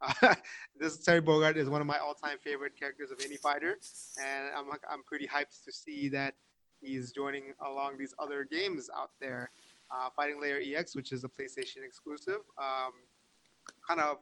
[0.00, 0.34] Uh,
[0.78, 3.76] this Terry Bogard is one of my all-time favorite characters of any fighter,
[4.18, 6.34] and I'm I'm pretty hyped to see that
[6.80, 9.50] he's joining along these other games out there.
[9.90, 12.92] Uh, Fighting Layer EX, which is a PlayStation exclusive, um,
[13.86, 14.18] kind of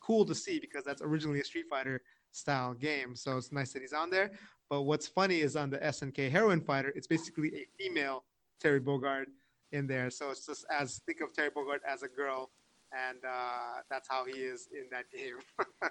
[0.00, 3.16] cool to see because that's originally a Street Fighter style game.
[3.16, 4.32] So it's nice that he's on there.
[4.68, 8.24] But what's funny is on the SNK Heroine Fighter, it's basically a female
[8.60, 9.26] Terry Bogard
[9.72, 10.10] in there.
[10.10, 12.50] So it's just as think of Terry Bogard as a girl,
[12.92, 15.36] and uh, that's how he is in that game.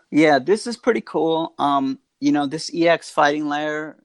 [0.11, 1.53] yeah, this is pretty cool.
[1.57, 3.97] Um, you know, this EX Fighting Layer,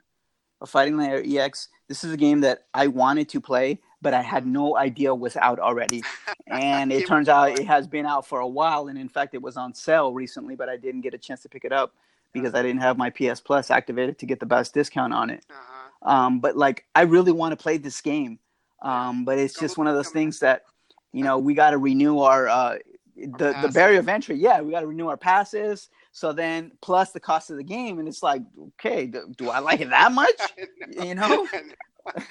[0.60, 1.68] or Fighting Layer EX.
[1.88, 5.36] This is a game that I wanted to play, but I had no idea was
[5.36, 6.02] out already.
[6.46, 9.42] And it turns out it has been out for a while, and in fact, it
[9.42, 11.94] was on sale recently, but I didn't get a chance to pick it up
[12.32, 15.44] because I didn't have my PS Plus activated to get the best discount on it.
[15.50, 15.76] uh-huh.
[16.02, 18.38] Um, but like, I really want to play this game.
[18.82, 20.64] Um, but it's just one of those things that,
[21.12, 22.78] you know, we got to renew our uh,
[23.16, 24.36] the the barrier of entry.
[24.36, 25.90] Yeah, we got to renew our passes.
[26.12, 29.58] So then, plus the cost of the game, and it's like, okay, do, do I
[29.58, 30.40] like it that much?
[31.02, 31.46] You know.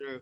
[0.00, 0.20] True.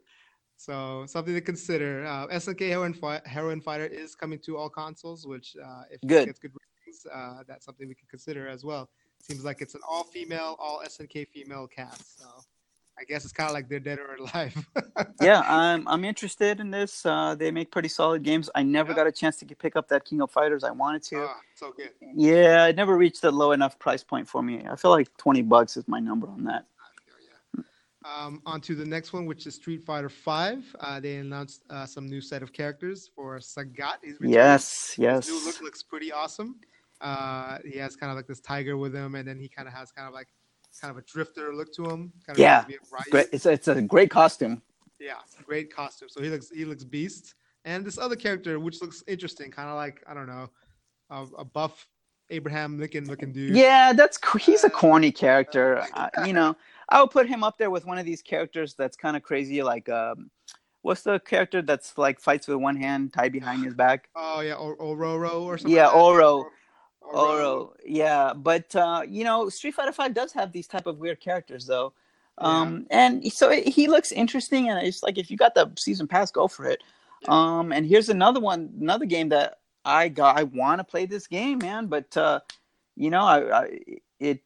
[0.61, 2.05] So something to consider.
[2.05, 6.25] Uh, SNK Heroine, Fi- Heroine Fighter is coming to all consoles, which uh, if Good.
[6.25, 8.91] it gets good ratings, uh, that's something we can consider as well.
[9.23, 12.19] Seems like it's an all female, all SNK female cast.
[12.21, 12.27] So
[12.99, 14.55] I guess it's kind of like they're dead or alive.
[15.23, 17.07] yeah, I'm I'm interested in this.
[17.07, 18.51] Uh, they make pretty solid games.
[18.55, 18.97] I never Yeah.
[18.97, 20.63] got a chance to pick up that King of Fighters.
[20.63, 21.23] I wanted to.
[21.25, 21.93] Ah, so good.
[22.15, 24.67] yeah, it never reached a low enough price point for me.
[24.71, 26.67] I feel like twenty bucks is my number on that.
[28.05, 30.65] Um, on to the next one, which is Street Fighter Five.
[30.81, 33.97] Uh, they announced uh, some new set of characters for Sagat.
[34.03, 34.17] He's.
[34.23, 35.27] Yes, yes.
[35.27, 36.57] His new look looks pretty awesome.
[37.03, 39.75] Uh, he has kind of like this tiger with him, and then he kind of
[39.75, 40.29] has kind of like
[40.81, 42.13] kind of a drifter look to him.
[42.27, 42.65] Kind of Yeah.
[42.65, 43.11] reminds me of Ryu.
[43.11, 43.29] Great.
[43.33, 44.63] It's a, it's a great costume.
[44.99, 46.09] Yeah, great costume.
[46.09, 47.35] So he looks he looks beast.
[47.67, 50.49] And this other character, which looks interesting, kind of like I don't know,
[51.11, 51.87] a, a buff
[52.31, 53.55] Abraham Lincoln looking dude.
[53.57, 55.85] Yeah, that's he's a corny character.
[55.95, 56.57] Uh, you know,
[56.91, 59.63] I would put him up there with one of these characters that's kind of crazy.
[59.63, 60.31] Like, um,
[60.83, 64.09] what's the character that's like fights with one hand tied behind his back?
[64.17, 65.75] Oh yeah, or Ororo or something.
[65.75, 65.97] Yeah, like.
[65.97, 66.51] Oro.
[67.03, 67.13] Oro.
[67.13, 71.21] Oro, yeah, but uh, you know, Street Fighter Five does have these type of weird
[71.21, 71.93] characters, though.
[72.39, 76.07] Um, and so it, he looks interesting, and it's like if you got the season
[76.07, 76.83] pass, go for it.
[77.23, 77.29] Yeah.
[77.31, 80.39] Um, and here's another one, another game that I got.
[80.39, 82.41] I want to play this game, man, but uh,
[82.97, 83.79] you know, I, I
[84.19, 84.43] it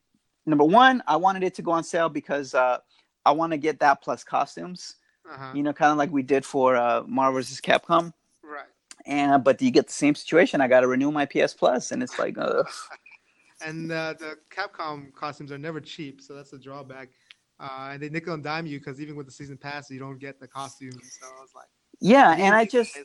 [0.46, 2.78] number one, I wanted it to go on sale because uh,
[3.24, 4.96] I want to get that plus costumes.
[5.30, 5.52] Uh-huh.
[5.54, 7.60] You know, kind of like we did for uh, Marvel vs.
[7.60, 8.66] Capcom Right.
[9.06, 10.60] and but you get the same situation.
[10.60, 12.62] I got to renew my PS Plus, and it's like, uh,
[13.64, 17.08] And uh, the Capcom costumes are never cheap, so that's a drawback.
[17.58, 20.18] Uh, and they nickel and dime you because even with the season pass, you don't
[20.18, 21.18] get the costumes.
[21.20, 21.68] So I was like,
[22.00, 22.32] yeah.
[22.36, 22.98] And I just,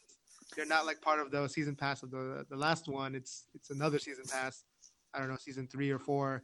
[0.56, 3.16] they're not like part of the season pass of the the last one.
[3.16, 4.64] It's it's another season pass.
[5.14, 6.44] I don't know, season three or four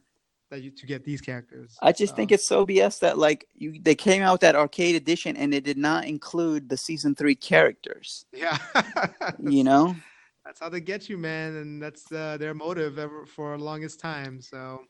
[0.50, 1.76] that you to get these characters.
[1.82, 4.56] I just So, think it's so BS that like you they came out with that
[4.56, 8.26] arcade edition and it did not include the season three characters.
[8.32, 8.58] yeah.
[9.38, 9.96] You know,
[10.44, 14.00] that's how they get you, man, and that's uh, their motive ever for the longest
[14.00, 14.40] time.
[14.40, 14.82] So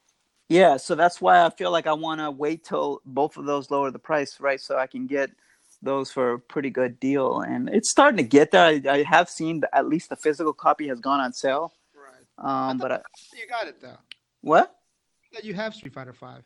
[0.48, 0.76] yeah.
[0.76, 3.90] So that's why I feel like I want to wait till both of those lower
[3.90, 4.60] the price, right?
[4.60, 5.30] So I can get
[5.82, 7.40] those for a pretty good deal.
[7.40, 8.64] And it's starting to get there.
[8.64, 11.72] I, I have seen that at least the physical copy has gone on sale.
[11.94, 13.00] right, Um, but I,
[13.34, 13.98] you got it though.
[14.42, 14.75] what?
[15.32, 16.42] That you have Street Fighter Five.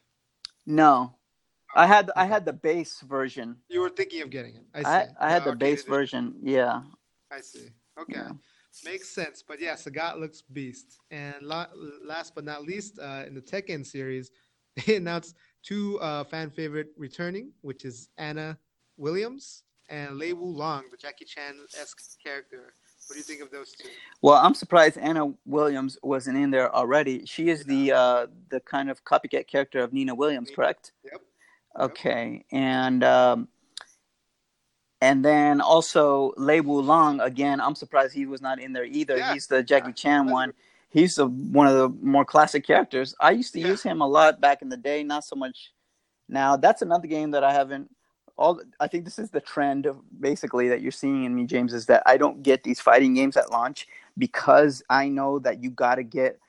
[0.67, 1.15] No,
[1.75, 3.57] I had I had the base version.
[3.69, 4.65] You were thinking of getting it.
[4.75, 4.89] I see.
[4.89, 6.35] I, I had the arcade base version.
[6.43, 6.83] Yeah.
[7.31, 7.69] I see.
[8.01, 8.15] Okay.
[8.17, 8.31] Yeah.
[8.85, 9.43] Makes sense.
[9.47, 10.99] But yeah, Sagat looks beast.
[11.11, 11.67] And la-
[12.05, 14.31] last but not least, uh, in the Tekken series,
[14.87, 18.59] they announced two uh, fan favorite returning, which is Anna
[18.97, 22.75] Williams and Lei Wu Long, the Jackie Chan esque character.
[23.11, 23.89] What do you think of those two?
[24.23, 27.27] Well, I'm surprised Anna Williams wasn't in there already.
[27.27, 30.55] She is the uh, the kind of copycat character of Nina Williams, Nina.
[30.55, 30.93] correct?
[31.05, 31.21] Yep.
[31.81, 33.49] Okay, and um,
[35.01, 37.61] and then also Lei Wu Long again.
[37.61, 39.17] I'm surprised he was not in there either.
[39.17, 39.33] Yeah.
[39.33, 39.93] He's the Jackie.
[39.93, 40.53] Chan one.
[40.91, 43.17] He's the, one of the more classic characters.
[43.21, 43.69] I used to Yeah.
[43.69, 45.73] use him a lot back in the day, not so much
[46.29, 46.57] now.
[46.57, 47.91] That's another game that I haven't.
[48.41, 51.75] All I think this is the trend of basically that you're seeing in me, James,
[51.75, 53.87] is that I don't get these fighting games at launch
[54.17, 56.41] because I know that you got to get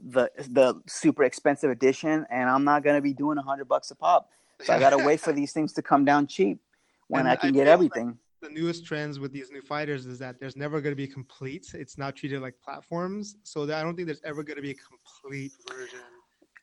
[0.00, 3.96] the the super expensive edition, and I'm not gonna be doing a hundred bucks a
[3.96, 4.30] pop.
[4.62, 6.60] So I gotta wait for these things to come down cheap
[7.08, 8.06] when and I can I get everything.
[8.06, 11.06] Like the newest trends with these new fighters is that there's never going to be
[11.06, 11.74] complete.
[11.74, 14.74] It's not treated like platforms, so I don't think there's ever going to be a
[14.74, 15.98] complete version.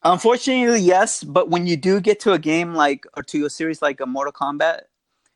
[0.04, 1.24] Unfortunately, yes.
[1.24, 4.06] But when you do get to a game like or to a series like a
[4.06, 4.82] Mortal Kombat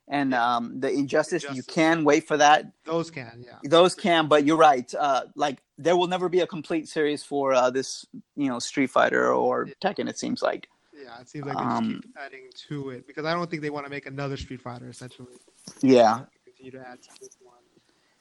[0.07, 2.72] and um, the Injustice, Injustice, you can wait for that.
[2.86, 3.57] Those can, yeah.
[3.64, 4.93] Those can, but you're right.
[4.97, 8.05] Uh, like there will never be a complete series for uh, this,
[8.36, 10.09] you know, Street Fighter or Tekken.
[10.09, 10.68] It seems like.
[10.93, 13.72] Yeah, it seems like they um, keep adding to it because I don't think they
[13.72, 14.89] want to make another Street Fighter.
[14.89, 15.34] Essentially.
[15.82, 16.26] Yeah.
[16.45, 17.55] Continue to add to this one.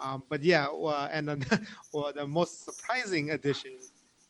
[0.01, 1.45] Um, but yeah, uh, and then,
[1.93, 3.73] well, the most surprising addition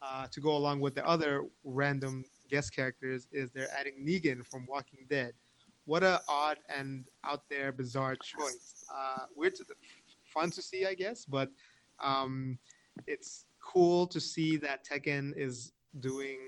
[0.02, 4.66] uh, to go along with the other random guest characters is they're adding Negan from
[4.66, 5.32] Walking Dead.
[5.84, 8.84] What a odd and out there bizarre choice.
[8.94, 9.74] Uh, weird, to, the,
[10.24, 11.50] fun to see, I guess, but
[12.02, 12.58] um,
[13.06, 16.38] it's cool to see that Tekken is doing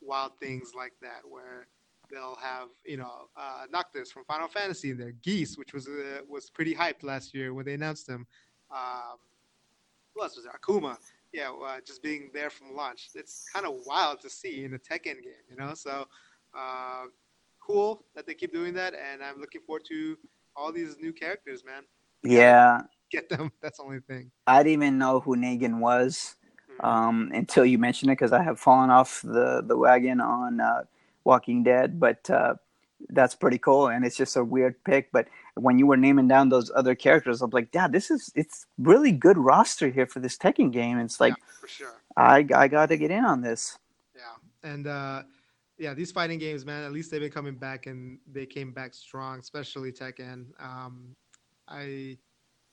[0.00, 1.66] wild things like that, where
[2.10, 6.20] they'll have you know uh, Noctis from Final Fantasy in there, Geese, which was uh,
[6.28, 8.26] was pretty hyped last year when they announced him.
[8.70, 9.18] Um,
[10.14, 10.54] who else was there?
[10.54, 10.96] Akuma,
[11.36, 13.10] yeah, uh, just being there from launch.
[13.14, 15.74] It's kind of wild to see in a Tekken game, you know.
[15.74, 16.06] So
[16.56, 17.04] uh,
[17.60, 20.16] cool that they keep doing that, and I'm looking forward to
[20.56, 21.82] all these new characters, man.
[22.22, 22.80] Yeah,
[23.10, 23.52] get them.
[23.60, 24.30] That's the only thing.
[24.46, 26.36] I didn't even know who Negan was
[26.72, 26.86] mm-hmm.
[26.86, 30.84] um, until you mentioned it because I have fallen off the the wagon on uh,
[31.24, 32.54] Walking Dead, but uh,
[33.10, 35.10] that's pretty cool, and it's just a weird pick.
[35.12, 38.66] But when you were naming down those other characters, I'm like, Dad, this is it's
[38.78, 40.98] really good roster here for this Tekken game.
[40.98, 43.78] It's like, yeah, for sure, I I got to get in on this.
[44.14, 45.22] Yeah, and uh,
[45.78, 48.94] yeah, these fighting games, man, at least they've been coming back, and they came back
[48.94, 50.46] strong, especially Tekken.
[50.58, 51.14] Um,
[51.68, 52.16] I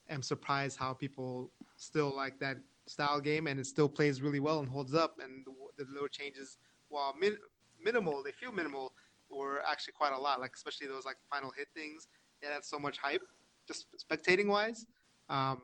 [0.09, 4.59] am surprised how people still like that style game, and it still plays really well
[4.59, 5.19] and holds up.
[5.21, 6.57] And the, the little changes,
[6.89, 7.37] while min-
[7.83, 8.93] minimal, they feel minimal,
[9.35, 10.39] were actually quite a lot.
[10.39, 12.07] Like especially those like final hit things.
[12.41, 13.21] Yeah, that's so much hype,
[13.67, 14.85] just spectating wise.
[15.29, 15.61] Um,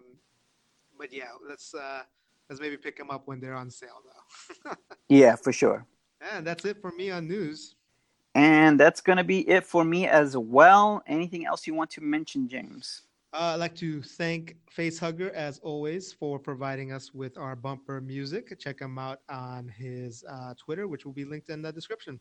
[0.97, 2.03] but yeah, let's uh,
[2.49, 4.71] let's maybe pick them up when they're on sale though.
[5.09, 5.85] yeah, for sure.
[6.21, 7.75] And that's it for me on news.
[8.35, 11.01] And that's going to be it for me as well.
[11.07, 13.03] Anything else you want to mention, James?
[13.31, 18.57] Uh, I'd like to thank Facehugger, as always, for providing us with our bumper music.
[18.59, 22.19] Check him out on his uh, Twitter, which will be linked in the description.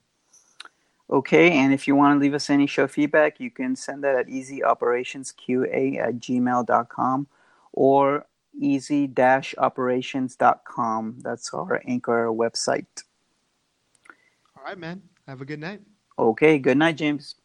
[1.11, 4.15] Okay, and if you want to leave us any show feedback, you can send that
[4.15, 7.27] at easyoperationsqa at gmail.com
[7.73, 8.27] or
[8.61, 11.19] easy-operations.com.
[11.21, 13.05] That's our anchor website.
[14.57, 15.01] All right, man.
[15.27, 15.81] Have a good night.
[16.19, 17.37] Okay, good night, James.